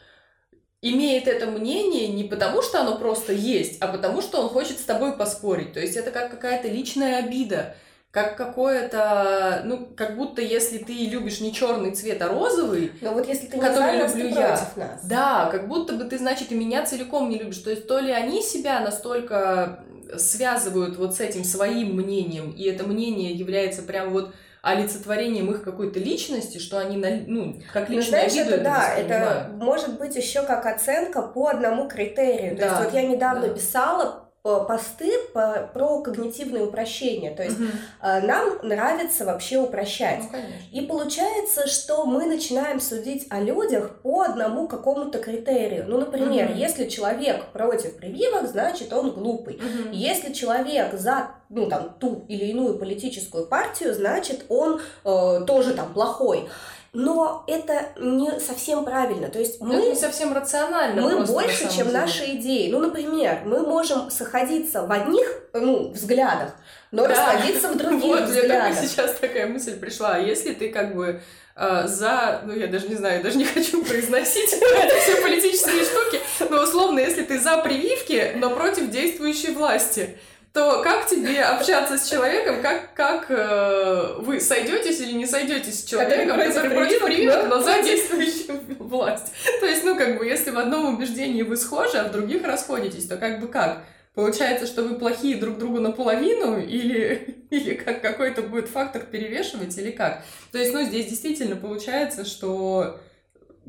имеет 0.82 1.28
это 1.28 1.48
мнение 1.48 2.08
не 2.10 2.24
потому, 2.24 2.62
что 2.62 2.82
оно 2.82 2.98
просто 2.98 3.34
есть, 3.34 3.82
а 3.82 3.88
потому, 3.88 4.22
что 4.22 4.42
он 4.42 4.50
хочет 4.50 4.80
с 4.80 4.84
тобой 4.84 5.16
поспорить. 5.18 5.74
То 5.74 5.80
есть 5.80 5.96
это 5.96 6.12
как 6.12 6.32
какая-то 6.32 6.68
личная 6.68 7.24
обида 7.24 7.76
как 8.16 8.38
какое-то, 8.38 9.62
ну, 9.66 9.90
как 9.94 10.16
будто 10.16 10.42
если 10.42 10.78
ты 10.78 10.94
любишь 10.94 11.42
не 11.42 11.52
черный 11.54 11.92
цвет, 11.92 12.22
а 12.22 12.30
розовый, 12.30 12.94
Но 13.02 13.12
вот 13.12 13.28
если 13.28 13.48
ты 13.48 13.58
не 13.58 13.62
который 13.62 13.98
за 13.98 14.04
нас, 14.04 14.16
люблю 14.16 14.30
я. 14.30 14.50
нас. 14.78 15.02
Да, 15.04 15.50
как 15.52 15.68
будто 15.68 15.96
бы 15.96 16.06
ты, 16.06 16.18
значит, 16.18 16.50
и 16.50 16.56
меня 16.56 16.86
целиком 16.86 17.30
не 17.30 17.38
любишь. 17.38 17.58
То 17.58 17.72
есть 17.72 17.88
то 17.90 18.00
ли 18.00 18.14
они 18.14 18.42
себя 18.42 18.80
настолько 18.80 19.84
связывают 20.18 20.96
вот 20.98 21.14
с 21.16 21.20
этим 21.20 21.44
своим 21.44 21.98
мнением, 21.98 22.52
и 22.52 22.64
это 22.64 22.86
мнение 22.86 23.34
является 23.34 23.82
прям 23.84 24.12
вот 24.12 24.34
олицетворением 24.62 25.52
их 25.52 25.62
какой-то 25.64 26.00
личности, 26.00 26.58
что 26.58 26.80
они, 26.80 26.96
ну, 27.28 27.62
как 27.74 27.90
Ну, 27.90 27.98
личную 27.98 28.30
знаешь, 28.30 28.48
это 28.48 28.64
да, 28.64 28.94
это 28.96 29.50
может 29.58 30.00
быть 30.00 30.16
еще 30.16 30.42
как 30.44 30.66
оценка 30.66 31.22
по 31.22 31.50
одному 31.50 31.90
критерию. 31.90 32.56
То 32.56 32.62
Да, 32.62 32.68
есть 32.70 32.84
вот 32.86 32.94
я 32.94 33.06
недавно 33.06 33.50
да. 33.50 33.54
писала 33.54 34.25
посты 34.46 35.12
по- 35.34 35.70
про 35.74 36.02
когнитивное 36.02 36.64
упрощение. 36.64 37.32
То 37.32 37.44
есть 37.44 37.58
э, 38.02 38.22
нам 38.22 38.60
нравится 38.64 39.26
вообще 39.26 39.58
упрощать. 39.58 40.20
Ну, 40.24 40.30
конечно. 40.30 40.56
И 40.72 40.82
получается, 40.82 41.68
что 41.68 42.06
мы 42.06 42.26
начинаем 42.26 42.80
судить 42.80 43.28
о 43.30 43.40
людях 43.42 44.00
по 44.04 44.22
одному 44.22 44.68
какому-то 44.68 45.18
критерию. 45.20 45.86
Ну, 45.88 45.98
например, 45.98 46.50
Мгм. 46.50 46.58
если 46.58 46.88
человек 46.88 47.46
против 47.54 47.98
прививок, 47.98 48.48
значит 48.48 48.94
он 48.94 49.12
глупый. 49.12 49.56
Мгм. 49.56 49.92
Если 49.92 50.34
человек 50.34 50.94
за 50.94 51.32
ну, 51.50 51.68
там, 51.70 51.96
ту 52.00 52.26
или 52.28 52.46
иную 52.46 52.78
политическую 52.80 53.46
партию, 53.46 53.94
значит 53.94 54.46
он 54.50 54.80
э, 55.06 55.42
тоже 55.46 55.74
там 55.74 55.94
плохой. 55.94 56.48
Но 56.96 57.44
это 57.48 57.90
не 58.00 58.40
совсем 58.40 58.86
правильно. 58.86 59.28
То 59.28 59.40
есть 59.40 59.60
Ну, 59.60 59.74
это 59.74 59.78
мы 59.84 59.90
не 59.90 59.96
совсем 59.96 60.34
рационально. 60.34 61.02
мы 61.02 61.16
просто, 61.18 61.34
больше, 61.34 61.64
чем 61.76 61.88
деле. 61.88 61.92
наши 62.00 62.24
идеи. 62.36 62.70
Ну, 62.72 62.80
например, 62.80 63.40
мы 63.46 63.60
можем 63.60 64.10
сходиться 64.10 64.82
в 64.84 64.92
одних 64.92 65.28
ну, 65.54 65.90
взглядах, 65.92 66.54
но 66.92 67.04
Да. 67.08 67.10
расходиться 67.10 67.68
в 67.70 67.78
других 67.78 68.04
Вот, 68.06 68.24
взглядах. 68.24 68.74
сейчас 68.80 69.14
такая 69.16 69.48
мысль 69.48 69.78
пришла. 69.78 70.16
А 70.16 70.20
если 70.20 70.54
ты 70.54 70.70
как 70.70 70.96
бы 70.96 71.22
э, 71.58 71.88
за, 71.88 72.42
ну 72.46 72.54
я 72.56 72.68
даже 72.68 72.88
не 72.88 72.96
знаю, 72.96 73.22
даже 73.24 73.38
не 73.38 73.46
хочу 73.56 73.84
произносить 73.84 74.54
эти 74.54 75.00
все 75.02 75.22
политические 75.22 75.84
штуки, 75.84 76.20
но 76.50 76.64
условно, 76.64 77.00
если 77.00 77.24
ты 77.24 77.40
за 77.40 77.58
прививки, 77.58 78.34
но 78.38 78.50
против 78.52 78.90
действующей 78.90 79.52
власти, 79.54 80.18
то 80.56 80.82
как 80.82 81.06
тебе 81.06 81.44
общаться 81.44 81.98
с 81.98 82.10
человеком, 82.10 82.62
как, 82.62 82.94
как 82.94 83.26
э, 83.28 84.16
вы 84.20 84.40
сойдетесь 84.40 85.02
или 85.02 85.12
не 85.12 85.26
сойдетесь 85.26 85.82
с 85.82 85.84
человеком, 85.84 86.30
Который 86.30 86.54
который 86.54 86.76
против 86.78 87.04
прививок, 87.04 87.50
но 87.50 87.62
за 87.62 87.84
действующую 87.84 88.62
власть? 88.80 89.34
То 89.60 89.66
есть, 89.66 89.84
ну, 89.84 89.98
как 89.98 90.18
бы, 90.18 90.26
если 90.26 90.52
в 90.52 90.58
одном 90.58 90.96
убеждении 90.96 91.42
вы 91.42 91.58
схожи, 91.58 91.98
а 91.98 92.08
в 92.08 92.14
других 92.14 92.46
расходитесь, 92.46 93.06
то 93.06 93.18
как 93.18 93.42
бы 93.42 93.50
как? 93.50 93.84
Получается, 94.14 94.66
что 94.66 94.84
вы 94.84 94.98
плохие 94.98 95.36
друг 95.36 95.58
другу 95.58 95.82
наполовину, 95.82 96.58
или, 96.58 97.46
или 97.50 97.74
как 97.74 98.02
какой-то 98.02 98.42
будет 98.42 98.70
фактор 98.70 99.04
перевешивать, 99.04 99.78
или 99.78 99.92
как? 99.92 100.24
То 100.54 100.58
есть, 100.58 100.74
ну, 100.74 100.84
здесь 100.84 101.08
действительно 101.08 101.58
получается, 101.58 102.24
что 102.24 103.02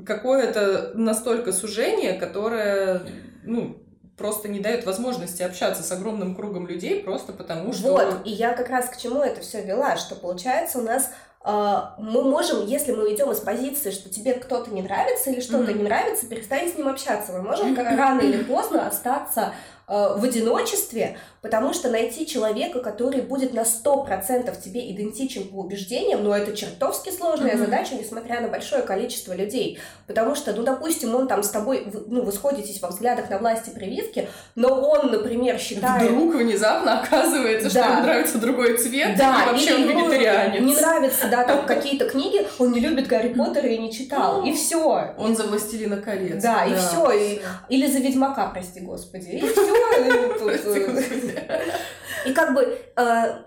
какое-то 0.06 0.92
настолько 0.94 1.50
сужение, 1.50 2.12
которое, 2.12 3.02
ну, 3.42 3.82
просто 4.16 4.48
не 4.48 4.60
дает 4.60 4.86
возможности 4.86 5.42
общаться 5.42 5.82
с 5.82 5.92
огромным 5.92 6.34
кругом 6.34 6.66
людей, 6.66 7.02
просто 7.02 7.32
потому 7.32 7.72
что... 7.72 7.92
Вот, 7.92 8.16
и 8.24 8.30
я 8.30 8.52
как 8.54 8.70
раз 8.70 8.88
к 8.88 8.96
чему 8.96 9.20
это 9.22 9.40
все 9.40 9.62
вела, 9.62 9.96
что 9.96 10.14
получается 10.14 10.78
у 10.78 10.82
нас 10.82 11.10
э, 11.44 11.80
мы 11.98 12.22
можем, 12.22 12.64
если 12.66 12.92
мы 12.92 13.12
идем 13.14 13.30
из 13.30 13.40
позиции, 13.40 13.90
что 13.90 14.08
тебе 14.08 14.34
кто-то 14.34 14.70
не 14.70 14.82
нравится 14.82 15.30
или 15.30 15.40
что-то 15.40 15.70
Мгм. 15.70 15.78
не 15.78 15.82
нравится, 15.84 16.26
перестань 16.26 16.70
с 16.70 16.76
ним 16.76 16.88
общаться. 16.88 17.32
Мы 17.32 17.42
можем 17.42 17.74
как 17.76 17.86
рано 17.98 18.20
или 18.20 18.42
поздно 18.42 18.86
остаться 18.86 19.52
э, 19.86 20.14
в 20.16 20.24
одиночестве, 20.24 21.18
потому 21.46 21.72
что 21.72 21.88
найти 21.90 22.26
человека, 22.26 22.80
который 22.80 23.20
будет 23.22 23.54
на 23.54 23.60
100% 23.62 24.52
тебе 24.60 24.90
идентичен 24.90 25.44
по 25.44 25.58
убеждениям, 25.60 26.24
ну, 26.24 26.32
это 26.32 26.56
чертовски 26.56 27.10
сложная 27.10 27.54
Мгм. 27.54 27.64
задача, 27.66 27.94
несмотря 27.94 28.40
на 28.40 28.48
большое 28.48 28.82
количество 28.82 29.32
людей. 29.32 29.78
Потому 30.08 30.34
что, 30.34 30.52
ну, 30.52 30.64
допустим, 30.64 31.14
он 31.14 31.28
там 31.28 31.44
с 31.44 31.50
тобой, 31.50 31.86
ну, 32.08 32.22
вы 32.24 32.32
сходитесь 32.32 32.82
во 32.82 32.88
взглядах 32.88 33.30
на 33.30 33.38
власти 33.38 33.70
прививки, 33.70 34.28
но 34.56 34.68
он, 34.80 35.12
например, 35.12 35.56
считает... 35.60 36.10
Вдруг 36.10 36.34
внезапно 36.34 37.00
оказывается, 37.00 37.70
что 37.70 37.78
Да. 37.78 37.92
ему 37.92 38.00
нравится 38.02 38.38
другой 38.38 38.76
цвет, 38.76 39.16
Да, 39.16 39.44
и 39.44 39.50
вообще 39.52 39.74
он 39.76 39.82
вегетарианец. 39.88 40.60
Не 40.62 40.74
нравятся, 40.74 41.28
да, 41.28 41.44
там 41.44 41.64
какие-то 41.66 42.08
книги, 42.08 42.44
он 42.58 42.72
не 42.72 42.80
любит 42.80 43.06
Гарри 43.06 43.32
Поттера 43.32 43.68
и 43.68 43.78
не 43.78 43.92
читал. 43.92 44.44
И 44.44 44.52
все. 44.52 45.14
Он 45.16 45.36
за 45.36 45.44
«Властелина 45.44 45.98
колец». 45.98 46.42
Да, 46.42 46.64
и 46.66 46.74
всё, 46.74 47.12
и- 47.12 47.38
Или 47.68 47.86
за 47.86 48.00
Ведьмака, 48.00 48.48
прости 48.52 48.80
господи. 48.80 49.28
И 49.28 49.40
все. 49.46 49.76
И 52.24 52.32
как 52.32 52.54
бы 52.54 52.62
э, 52.96 53.42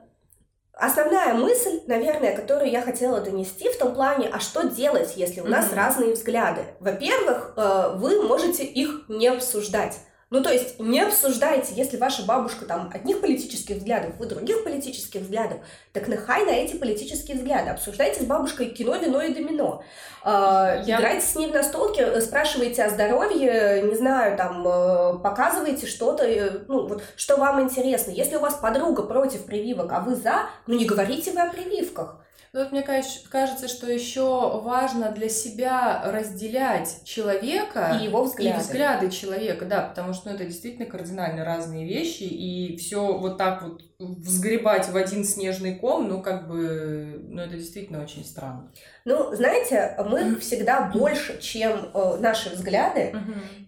основная 0.74 1.34
мысль, 1.34 1.82
наверное, 1.88 2.36
которую 2.36 2.72
я 2.72 2.82
хотела 2.82 3.20
донести 3.22 3.70
в 3.70 3.78
том 3.78 3.94
плане, 3.94 4.30
а 4.32 4.40
что 4.40 4.64
делать, 4.64 5.14
если 5.18 5.42
у 5.42 5.48
нас 5.48 5.68
Мгм. 5.68 5.76
разные 5.76 6.14
взгляды? 6.14 6.62
Во-первых, 6.80 7.54
э, 7.58 7.92
вы 7.96 8.22
можете 8.24 8.64
их 8.64 9.06
не 9.10 9.28
обсуждать. 9.28 9.98
Ну, 10.32 10.44
то 10.44 10.52
есть 10.52 10.80
не 10.80 11.02
обсуждайте, 11.02 11.74
если 11.74 11.98
ваша 11.98 12.22
бабушка 12.24 12.66
там 12.66 12.92
одних 12.94 13.20
политических 13.20 13.78
взглядов, 13.78 14.12
вы 14.20 14.28
других 14.28 14.64
политических 14.64 15.22
взглядов, 15.22 15.58
так 15.92 16.08
нахай 16.08 16.46
на 16.46 16.52
эти 16.52 16.76
политические 16.76 17.36
взгляды. 17.38 17.72
Обсуждайте 17.72 18.22
с 18.22 18.26
бабушкой 18.26 18.68
кино, 18.68 18.96
вино 18.96 19.22
и 19.24 19.34
домино. 19.34 19.84
Э, 20.24 20.84
Я- 20.86 20.98
Играйте 21.00 21.26
с 21.26 21.36
ней 21.36 21.48
в 21.50 21.54
настолке, 21.56 22.04
э, 22.04 22.22
спрашивайте 22.22 22.84
о 22.84 22.90
здоровье, 22.92 23.82
не 23.82 23.96
знаю, 23.96 24.38
там, 24.38 24.68
э, 24.68 25.18
показывайте 25.24 25.88
что-то, 25.88 26.24
э, 26.26 26.60
ну, 26.68 26.88
вот, 26.88 27.02
что 27.16 27.38
вам 27.38 27.62
интересно. 27.62 28.12
Если 28.12 28.36
у 28.36 28.40
вас 28.40 28.54
подруга 28.54 29.02
против 29.04 29.46
прививок, 29.46 29.92
а 29.92 30.00
вы 30.00 30.16
за, 30.16 30.44
ну, 30.68 30.76
не 30.78 30.86
говорите 30.86 31.32
вы 31.32 31.42
о 31.42 31.50
прививках. 31.50 32.18
Ну, 32.52 32.62
вот 32.62 32.72
мне 32.72 32.82
каж- 32.82 33.24
кажется, 33.30 33.68
что 33.68 33.92
еще 33.92 34.60
важно 34.62 35.12
для 35.12 35.30
себя 35.30 36.02
разделять 36.06 37.02
человека 37.04 37.98
И 38.02 38.06
его 38.06 38.24
взгляды. 38.24 38.58
и 38.58 38.60
взгляды 38.62 39.12
человека, 39.12 39.66
да, 39.66 39.82
потому 39.82 40.14
что 40.14 40.30
ну, 40.30 40.36
это 40.36 40.46
действительно 40.46 40.86
кардинально 40.88 41.46
разные 41.46 41.86
вещи, 41.88 42.24
и 42.24 42.76
все 42.78 43.14
вот 43.18 43.38
так 43.38 43.62
вот 43.62 43.82
взгребать 44.00 44.88
в 44.90 44.96
один 44.96 45.24
снежный 45.26 45.76
ком, 45.76 46.08
ну, 46.08 46.22
как 46.22 46.48
бы, 46.48 47.22
ну, 47.28 47.42
это 47.42 47.56
действительно 47.56 48.02
очень 48.02 48.24
странно. 48.26 48.72
Ну, 49.06 49.36
знаете, 49.36 49.96
мы 50.10 50.36
всегда 50.38 50.84
больше, 50.94 51.40
чем 51.42 51.92
э, 51.94 52.18
наши 52.20 52.50
взгляды. 52.50 53.14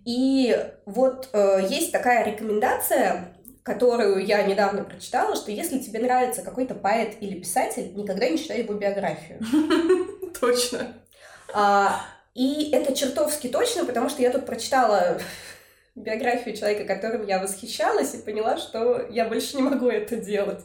И 0.06 0.58
вот 0.86 1.30
э, 1.34 1.67
есть 1.70 1.91
такая 1.91 2.26
рекомендация, 2.26 3.36
которую 3.63 4.26
я 4.26 4.43
недавно 4.43 4.84
прочитала, 4.84 5.36
что 5.36 5.52
если 5.52 5.80
тебе 5.80 6.00
нравится 6.00 6.41
какой-то 6.41 6.74
поэт 6.74 7.17
или 7.21 7.39
писатель, 7.39 7.93
никогда 7.95 8.28
не 8.28 8.38
читай 8.38 8.60
его 8.60 8.74
биографию. 8.74 9.39
Точно. 10.39 10.93
А, 11.54 12.02
и 12.34 12.71
это 12.71 12.95
чертовски 12.95 13.47
точно, 13.50 13.86
потому 13.86 14.10
что 14.10 14.21
я 14.21 14.32
тут 14.32 14.45
прочитала 14.45 15.19
биографию 15.95 16.56
человека, 16.56 16.86
которым 16.86 17.28
я 17.28 17.39
восхищалась, 17.39 18.13
и 18.13 18.21
поняла, 18.21 18.58
что 18.58 19.06
я 19.10 19.26
больше 19.26 19.58
не 19.58 19.63
могу 19.63 19.89
это 19.89 20.15
делать. 20.15 20.63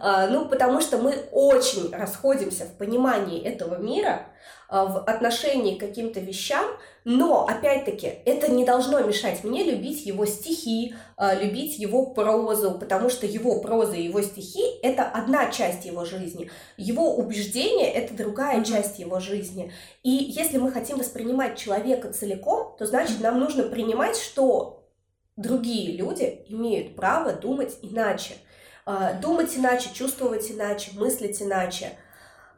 А, 0.00 0.26
ну, 0.28 0.48
потому 0.48 0.80
что 0.80 0.98
мы 0.98 1.14
очень 1.30 1.94
расходимся 1.94 2.64
в 2.64 2.76
понимании 2.78 3.42
этого 3.42 3.76
мира. 3.76 4.26
А, 4.68 4.86
в 4.86 4.98
отношении 4.98 5.76
к 5.76 5.80
каким-то 5.80 6.20
вещам, 6.20 6.64
но, 7.04 7.46
опять-таки, 7.46 8.06
это 8.24 8.50
не 8.50 8.64
должно 8.64 9.00
мешать 9.00 9.44
мне 9.44 9.62
любить 9.62 10.06
его 10.06 10.24
стихи, 10.24 10.94
а, 11.16 11.34
любить 11.34 11.78
его 11.78 12.06
прозу, 12.06 12.72
потому 12.72 13.10
что 13.10 13.26
его 13.26 13.60
проза 13.60 13.96
и 13.96 14.04
его 14.04 14.22
стихи— 14.22 14.64
это 14.82 15.04
одна 15.04 15.50
часть 15.50 15.84
его 15.84 16.04
жизни, 16.04 16.50
его 16.76 17.16
убеждения— 17.16 17.92
это 17.94 18.14
другая 18.14 18.60
mm-hmm. 18.60 18.64
часть 18.64 18.98
его 18.98 19.20
жизни. 19.20 19.72
И 20.02 20.10
если 20.10 20.58
мы 20.58 20.72
хотим 20.72 20.98
воспринимать 20.98 21.58
человека 21.58 22.12
целиком, 22.12 22.74
то 22.78 22.86
значит 22.86 23.20
нам 23.20 23.38
нужно 23.38 23.64
принимать, 23.64 24.16
что 24.16 24.84
другие 25.36 25.96
люди 25.96 26.44
имеют 26.48 26.96
право 26.96 27.32
думать 27.32 27.76
иначе. 27.82 28.34
А, 28.86 29.14
думать 29.14 29.56
иначе, 29.56 29.88
чувствовать 29.92 30.50
иначе, 30.50 30.90
мыслить 30.94 31.40
иначе. 31.40 31.92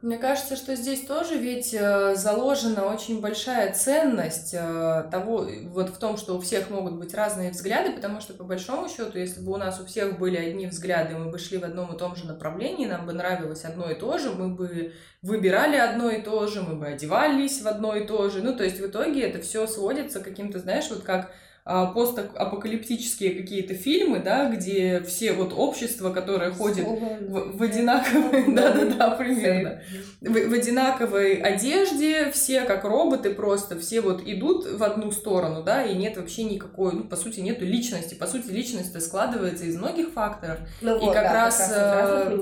Мне 0.03 0.19
кажется, 0.19 0.57
что 0.57 0.77
здесь 0.77 1.07
тоже 1.07 1.39
ведь 1.39 1.73
э, 1.73 2.15
заложена 2.17 2.85
очень 2.85 3.23
большая 3.23 3.73
ценность 3.73 4.53
э, 4.53 5.09
того, 5.11 5.49
вот 5.71 5.89
в 5.89 5.97
том, 5.97 6.19
что 6.19 6.37
у 6.37 6.41
всех 6.41 6.69
могут 6.69 6.97
быть 6.97 7.15
разные 7.15 7.51
взгляды, 7.51 7.93
потому 7.93 8.21
что 8.21 8.35
по 8.35 8.45
большому 8.45 8.91
счету, 8.91 9.19
если 9.19 9.41
бы 9.41 9.53
у 9.53 9.57
нас 9.57 9.81
у 9.81 9.87
всех 9.87 10.19
были 10.19 10.37
одни 10.37 10.67
взгляды, 10.67 11.17
мы 11.17 11.31
бы 11.31 11.39
шли 11.39 11.57
в 11.57 11.65
одном 11.65 11.95
и 11.95 11.99
том 11.99 12.15
же 12.15 12.27
направлении, 12.27 12.85
нам 12.85 13.07
бы 13.07 13.15
нравилось 13.15 13.65
одно 13.65 13.91
и 13.91 13.95
то 13.95 14.19
же, 14.19 14.33
мы 14.33 14.51
бы 14.55 14.93
выбирали 15.23 15.77
одно 15.77 16.11
и 16.11 16.21
то 16.21 16.47
же, 16.47 16.61
мы 16.61 16.77
бы 16.77 16.89
одевались 16.89 17.63
в 17.63 17.67
одно 17.67 17.97
и 17.97 18.07
то 18.07 18.29
же. 18.29 18.43
Ну, 18.43 18.55
то 18.55 18.65
есть 18.65 18.79
в 18.79 18.87
итоге 18.87 19.23
это 19.23 19.41
все 19.41 19.67
сводится 19.67 20.21
к 20.21 20.25
каким-то, 20.25 20.59
знаешь, 20.59 20.91
вот 20.91 21.05
как 21.05 21.33
постапокалиптические 21.67 23.35
какие-то 23.35 23.75
фильмы, 23.75 24.21
да, 24.21 24.49
где 24.49 25.01
все 25.01 25.33
вот 25.33 25.53
общество, 25.53 26.13
которое 26.13 26.53
ходит 26.53 26.87
в, 26.87 27.57
в 27.57 27.63
одинаковой, 27.63 28.55
да-да-да, 28.55 29.11
примерно, 29.11 29.83
в, 30.21 30.33
в 30.33 30.53
одинаковой 30.53 31.35
одежде, 31.35 32.31
все 32.31 32.61
как 32.61 32.85
роботы 32.85 33.35
просто, 33.35 33.77
все 33.81 34.01
вот 34.01 34.23
идут 34.25 34.65
в 34.71 34.83
одну 34.85 35.11
сторону, 35.11 35.65
да, 35.65 35.83
и 35.83 35.97
нет 35.97 36.17
вообще 36.17 36.45
никакой, 36.45 36.93
ну, 36.93 37.03
по 37.03 37.17
сути, 37.17 37.41
нету 37.41 37.65
личности, 37.65 38.15
по 38.15 38.29
сути, 38.29 38.47
личность 38.47 39.01
складывается 39.03 39.65
из 39.65 39.77
многих 39.77 40.13
факторов, 40.13 40.61
ну, 40.81 40.97
и 40.97 41.01
вот, 41.01 41.15
как 41.15 41.25
да, 41.25 41.33
раз... 41.33 41.59
Как 41.59 41.69
раз 41.69 42.29
э, 42.31 42.39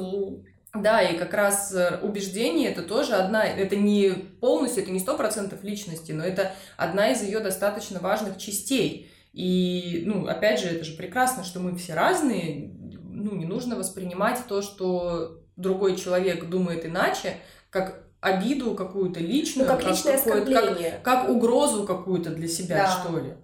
да, 0.74 1.00
и 1.00 1.16
как 1.16 1.32
раз 1.32 1.72
э, 1.72 2.00
убеждение 2.02 2.70
это 2.70 2.82
тоже 2.82 3.14
одна, 3.14 3.44
это 3.44 3.76
не 3.76 4.10
полностью, 4.10 4.82
это 4.82 4.92
не 4.92 4.98
сто 4.98 5.16
процентов 5.16 5.62
личности, 5.62 6.12
но 6.12 6.24
это 6.24 6.52
одна 6.76 7.12
из 7.12 7.22
ее 7.22 7.38
достаточно 7.38 8.00
важных 8.00 8.38
частей. 8.38 9.10
И, 9.34 10.04
ну, 10.06 10.28
опять 10.28 10.60
же, 10.60 10.68
это 10.68 10.84
же 10.84 10.96
прекрасно, 10.96 11.42
что 11.42 11.58
мы 11.58 11.74
все 11.76 11.94
разные, 11.94 12.70
ну, 13.10 13.34
не 13.34 13.46
нужно 13.46 13.74
воспринимать 13.74 14.38
то, 14.48 14.62
что 14.62 15.40
другой 15.56 15.96
человек 15.96 16.48
думает 16.48 16.86
иначе, 16.86 17.38
как 17.70 18.04
обиду 18.20 18.74
какую-то 18.74 19.18
личную, 19.18 19.68
ну, 19.68 19.76
как, 19.76 19.84
как, 19.84 20.46
как, 20.46 21.02
как 21.02 21.28
угрозу 21.28 21.84
какую-то 21.84 22.30
для 22.30 22.46
себя, 22.46 22.84
да. 22.84 22.86
что 22.86 23.18
ли. 23.18 23.34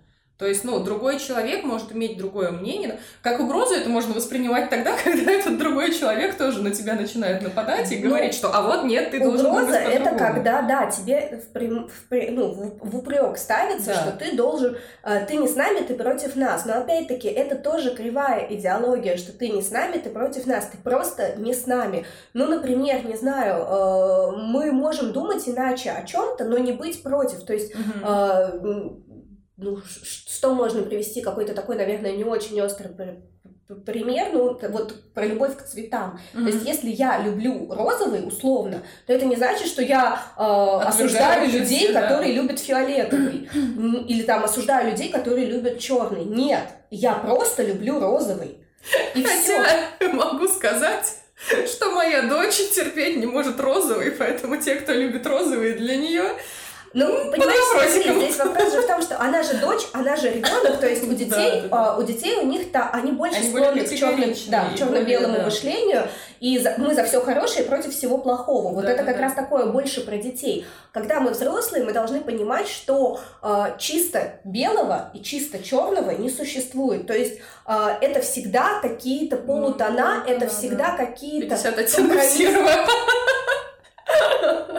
То 0.41 0.47
есть, 0.47 0.65
ну, 0.65 0.81
другой 0.81 1.19
человек 1.19 1.65
может 1.65 1.93
иметь 1.93 2.17
другое 2.17 2.51
мнение. 2.51 2.99
Как 3.21 3.41
угрозу 3.41 3.75
это 3.75 3.91
можно 3.91 4.15
воспринимать 4.15 4.71
тогда, 4.71 4.97
когда 5.05 5.33
этот 5.33 5.59
другой 5.59 5.93
человек 5.93 6.35
тоже 6.39 6.63
на 6.63 6.71
тебя 6.71 6.95
начинает 6.95 7.43
нападать 7.43 7.93
и 7.93 7.99
ну, 7.99 8.09
говорить, 8.09 8.33
что 8.33 8.49
«а 8.49 8.63
вот 8.63 8.85
нет, 8.85 9.11
ты 9.11 9.21
должен 9.21 9.45
Угроза— 9.45 9.77
это 9.77 10.17
когда, 10.17 10.63
да, 10.63 10.91
тебе 10.91 11.43
в, 11.45 11.53
прям, 11.53 11.89
в, 11.89 12.31
ну, 12.31 12.49
в, 12.55 12.91
в 12.91 12.97
упрек 12.97 13.37
ставится, 13.37 13.89
да. 13.89 14.01
что 14.01 14.13
ты 14.13 14.35
должен, 14.35 14.79
э, 15.03 15.27
ты 15.27 15.37
не 15.37 15.47
с 15.47 15.57
нами, 15.57 15.81
ты 15.81 15.95
против 15.95 16.37
нас. 16.37 16.65
Но 16.65 16.79
опять-таки 16.79 17.29
это 17.29 17.57
тоже 17.57 17.95
кривая 17.95 18.47
идеология, 18.49 19.19
что 19.19 19.33
ты 19.33 19.51
не 19.51 19.61
с 19.61 19.71
нами, 19.71 19.99
ты 19.99 20.09
против 20.09 20.47
нас, 20.47 20.71
ты 20.73 20.79
просто 20.79 21.37
не 21.37 21.53
с 21.53 21.67
нами. 21.67 22.07
Ну, 22.33 22.47
например, 22.47 23.05
не 23.05 23.17
знаю, 23.17 23.63
э, 23.63 24.37
мы 24.39 24.73
можем 24.73 25.13
думать 25.13 25.47
иначе 25.47 25.91
о 25.91 26.03
чем-то, 26.07 26.45
но 26.45 26.57
не 26.57 26.73
быть 26.73 27.03
против. 27.03 27.45
То 27.45 27.53
есть 27.53 27.75
угу 27.75 29.05
ну, 29.61 29.79
что 29.85 30.55
можно 30.55 30.83
привести, 30.83 31.21
какой-то 31.21 31.55
такой, 31.55 31.77
наверное, 31.77 32.13
не 32.13 32.25
очень 32.25 32.61
острый 32.61 32.89
пример, 33.87 34.29
ну, 34.33 34.59
вот 34.71 35.13
про 35.15 35.27
любовь 35.27 35.57
к 35.57 35.63
цветам. 35.63 36.19
Mm-hmm. 36.33 36.45
То 36.45 36.51
есть, 36.51 36.67
если 36.67 36.91
я 36.91 37.23
люблю 37.23 37.73
розовый, 37.73 38.27
условно, 38.27 38.83
то 39.07 39.13
это 39.13 39.27
не 39.27 39.37
значит, 39.37 39.69
что 39.69 39.83
я 39.83 40.21
э, 40.37 40.89
осуждаю 40.89 41.51
людей, 41.51 41.93
да. 41.93 42.03
которые 42.03 42.33
любят 42.33 42.59
фиолетовый. 42.59 43.49
Или 44.09 44.23
там 44.23 44.45
осуждаю 44.45 44.91
людей, 44.91 45.11
которые 45.11 45.47
любят 45.47 45.79
черный. 45.79 46.25
Нет, 46.25 46.65
я 46.91 47.15
просто 47.15 47.63
люблю 47.63 48.01
розовый. 48.01 48.59
И 49.15 49.23
Хотя 49.23 49.89
все. 49.99 50.09
могу 50.13 50.49
сказать, 50.49 51.15
что 51.67 51.93
моя 51.93 52.23
дочь 52.23 52.57
терпеть 52.75 53.19
не 53.19 53.27
может 53.27 53.61
розовый, 53.61 54.11
поэтому 54.13 54.57
те, 54.57 54.77
кто 54.77 54.93
любит 54.93 55.27
розовый, 55.27 55.75
для 55.75 55.97
нее 55.97 56.33
ну, 56.93 57.31
понимаешь, 57.31 57.93
смотри, 57.93 58.21
здесь 58.21 58.37
вопрос 58.39 58.73
же 58.73 58.83
в 58.83 58.87
том, 58.87 59.01
что 59.01 59.21
она 59.21 59.43
же 59.45 59.55
дочь, 59.55 59.87
она 59.93 60.17
же 60.17 60.31
ребенок, 60.31 60.81
то 60.81 60.89
есть 60.89 61.05
у 61.05 61.13
детей, 61.13 61.63
да, 61.63 61.69
да. 61.69 61.97
у 61.97 62.03
детей 62.03 62.39
у 62.39 62.47
них-то 62.47 62.91
они 62.93 63.13
больше 63.13 63.37
они 63.39 63.49
склонны 63.49 63.85
к 63.85 63.95
черно, 63.95 64.27
да, 64.49 64.71
черно-белому 64.77 65.37
да. 65.37 65.45
мышлению, 65.45 66.09
и 66.41 66.59
за, 66.59 66.75
мы 66.79 66.95
за 66.95 67.05
все 67.05 67.21
хорошее 67.21 67.65
против 67.65 67.95
всего 67.95 68.19
плохого. 68.19 68.75
Вот 68.75 68.85
да, 68.85 68.93
это 68.93 69.05
как 69.05 69.17
да. 69.17 69.23
раз 69.23 69.35
такое 69.35 69.67
больше 69.67 70.01
про 70.05 70.17
детей. 70.17 70.67
Когда 70.93 71.21
мы 71.21 71.31
взрослые, 71.31 71.85
мы 71.85 71.93
должны 71.93 72.21
понимать, 72.21 72.67
что 72.67 73.21
э, 73.43 73.77
чисто 73.79 74.41
белого 74.43 75.11
и 75.15 75.23
чисто 75.23 75.63
черного 75.63 76.11
не 76.11 76.29
существует. 76.29 77.07
То 77.07 77.15
есть 77.15 77.39
э, 77.67 77.89
это 78.01 78.21
всегда 78.21 78.81
какие-то 78.81 79.37
полутона, 79.37 80.25
ну, 80.27 80.33
это 80.33 80.47
да, 80.47 80.49
всегда 80.49 80.97
да. 80.97 81.07
какие-то 81.07 81.57
компромиссы. 81.57 82.49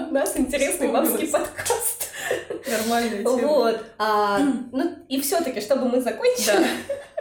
У 0.10 0.13
нас 0.13 0.36
интересный 0.36 0.89
мамский 0.89 1.28
подкаст. 1.28 2.01
Нормальная 2.70 3.24
тема. 3.24 3.48
Вот. 3.48 3.86
А, 3.98 4.39
ну, 4.72 4.96
и 5.08 5.20
все-таки, 5.22 5.62
чтобы 5.62 5.88
мы 5.88 6.02
закончили, 6.02 6.65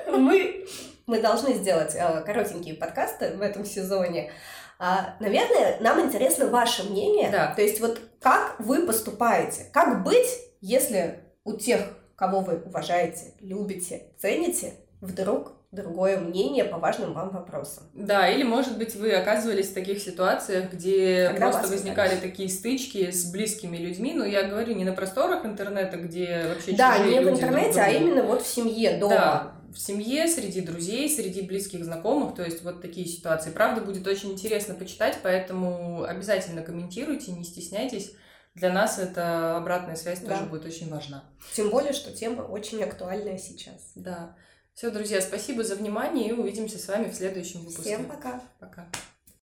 да. 0.06 0.12
мы, 0.16 0.66
мы 1.06 1.20
должны 1.20 1.54
сделать 1.54 1.94
а, 1.96 2.20
коротенькие 2.22 2.74
подкасты 2.74 3.36
в 3.36 3.42
этом 3.42 3.64
сезоне. 3.64 4.32
А, 4.78 5.16
наверное, 5.20 5.78
нам 5.80 6.00
интересно 6.00 6.46
ваше 6.46 6.84
мнение. 6.84 7.30
Да. 7.30 7.54
То 7.54 7.62
есть 7.62 7.80
вот 7.80 8.00
как 8.20 8.56
вы 8.58 8.86
поступаете? 8.86 9.66
Как 9.72 10.02
быть, 10.02 10.28
если 10.60 11.20
у 11.44 11.54
тех, 11.54 11.80
кого 12.16 12.40
вы 12.40 12.56
уважаете, 12.56 13.34
любите, 13.40 14.12
цените, 14.18 14.74
вдруг 15.00 15.52
другое 15.72 16.18
мнение 16.18 16.64
по 16.64 16.78
важным 16.78 17.12
вам 17.12 17.30
вопросам. 17.30 17.84
Да, 17.94 18.28
или, 18.28 18.42
может 18.42 18.76
быть, 18.76 18.96
вы 18.96 19.12
оказывались 19.12 19.68
в 19.68 19.74
таких 19.74 20.00
ситуациях, 20.00 20.72
где 20.72 21.28
Когда 21.28 21.50
просто 21.50 21.68
возникали 21.68 22.14
пытались. 22.14 22.30
такие 22.30 22.48
стычки 22.48 23.10
с 23.10 23.30
близкими 23.30 23.76
людьми, 23.76 24.12
но 24.14 24.24
я 24.24 24.44
говорю 24.44 24.74
не 24.74 24.84
на 24.84 24.92
просторах 24.92 25.46
интернета, 25.46 25.96
где 25.96 26.44
вообще 26.48 26.72
Да, 26.72 26.98
не 26.98 27.20
в 27.20 27.28
интернете, 27.28 27.80
а 27.80 27.88
именно 27.88 28.24
вот 28.24 28.42
в 28.42 28.46
семье, 28.46 28.98
дома. 28.98 29.14
Да, 29.14 29.52
в 29.72 29.78
семье, 29.78 30.26
среди 30.26 30.60
друзей, 30.60 31.08
среди 31.08 31.42
близких 31.42 31.84
знакомых, 31.84 32.34
то 32.34 32.42
есть 32.42 32.64
вот 32.64 32.82
такие 32.82 33.06
ситуации. 33.06 33.50
Правда, 33.50 33.80
будет 33.80 34.04
очень 34.08 34.32
интересно 34.32 34.74
почитать, 34.74 35.18
поэтому 35.22 36.02
обязательно 36.02 36.62
комментируйте, 36.62 37.30
не 37.30 37.44
стесняйтесь. 37.44 38.12
Для 38.56 38.72
нас 38.72 38.98
эта 38.98 39.56
обратная 39.56 39.94
связь 39.94 40.18
да. 40.20 40.34
тоже 40.34 40.50
будет 40.50 40.64
очень 40.66 40.90
важна. 40.90 41.22
Тем 41.52 41.70
более, 41.70 41.92
что 41.92 42.10
тема 42.10 42.42
очень 42.42 42.82
актуальная 42.82 43.38
сейчас. 43.38 43.92
Да. 43.94 44.34
Все, 44.80 44.90
друзья, 44.90 45.20
спасибо 45.20 45.62
за 45.62 45.76
внимание 45.76 46.30
и 46.30 46.32
увидимся 46.32 46.78
с 46.78 46.88
вами 46.88 47.10
в 47.10 47.14
следующем 47.14 47.60
выпуске. 47.60 47.82
Всем 47.82 48.06
пока. 48.06 48.40
Пока. 48.60 48.86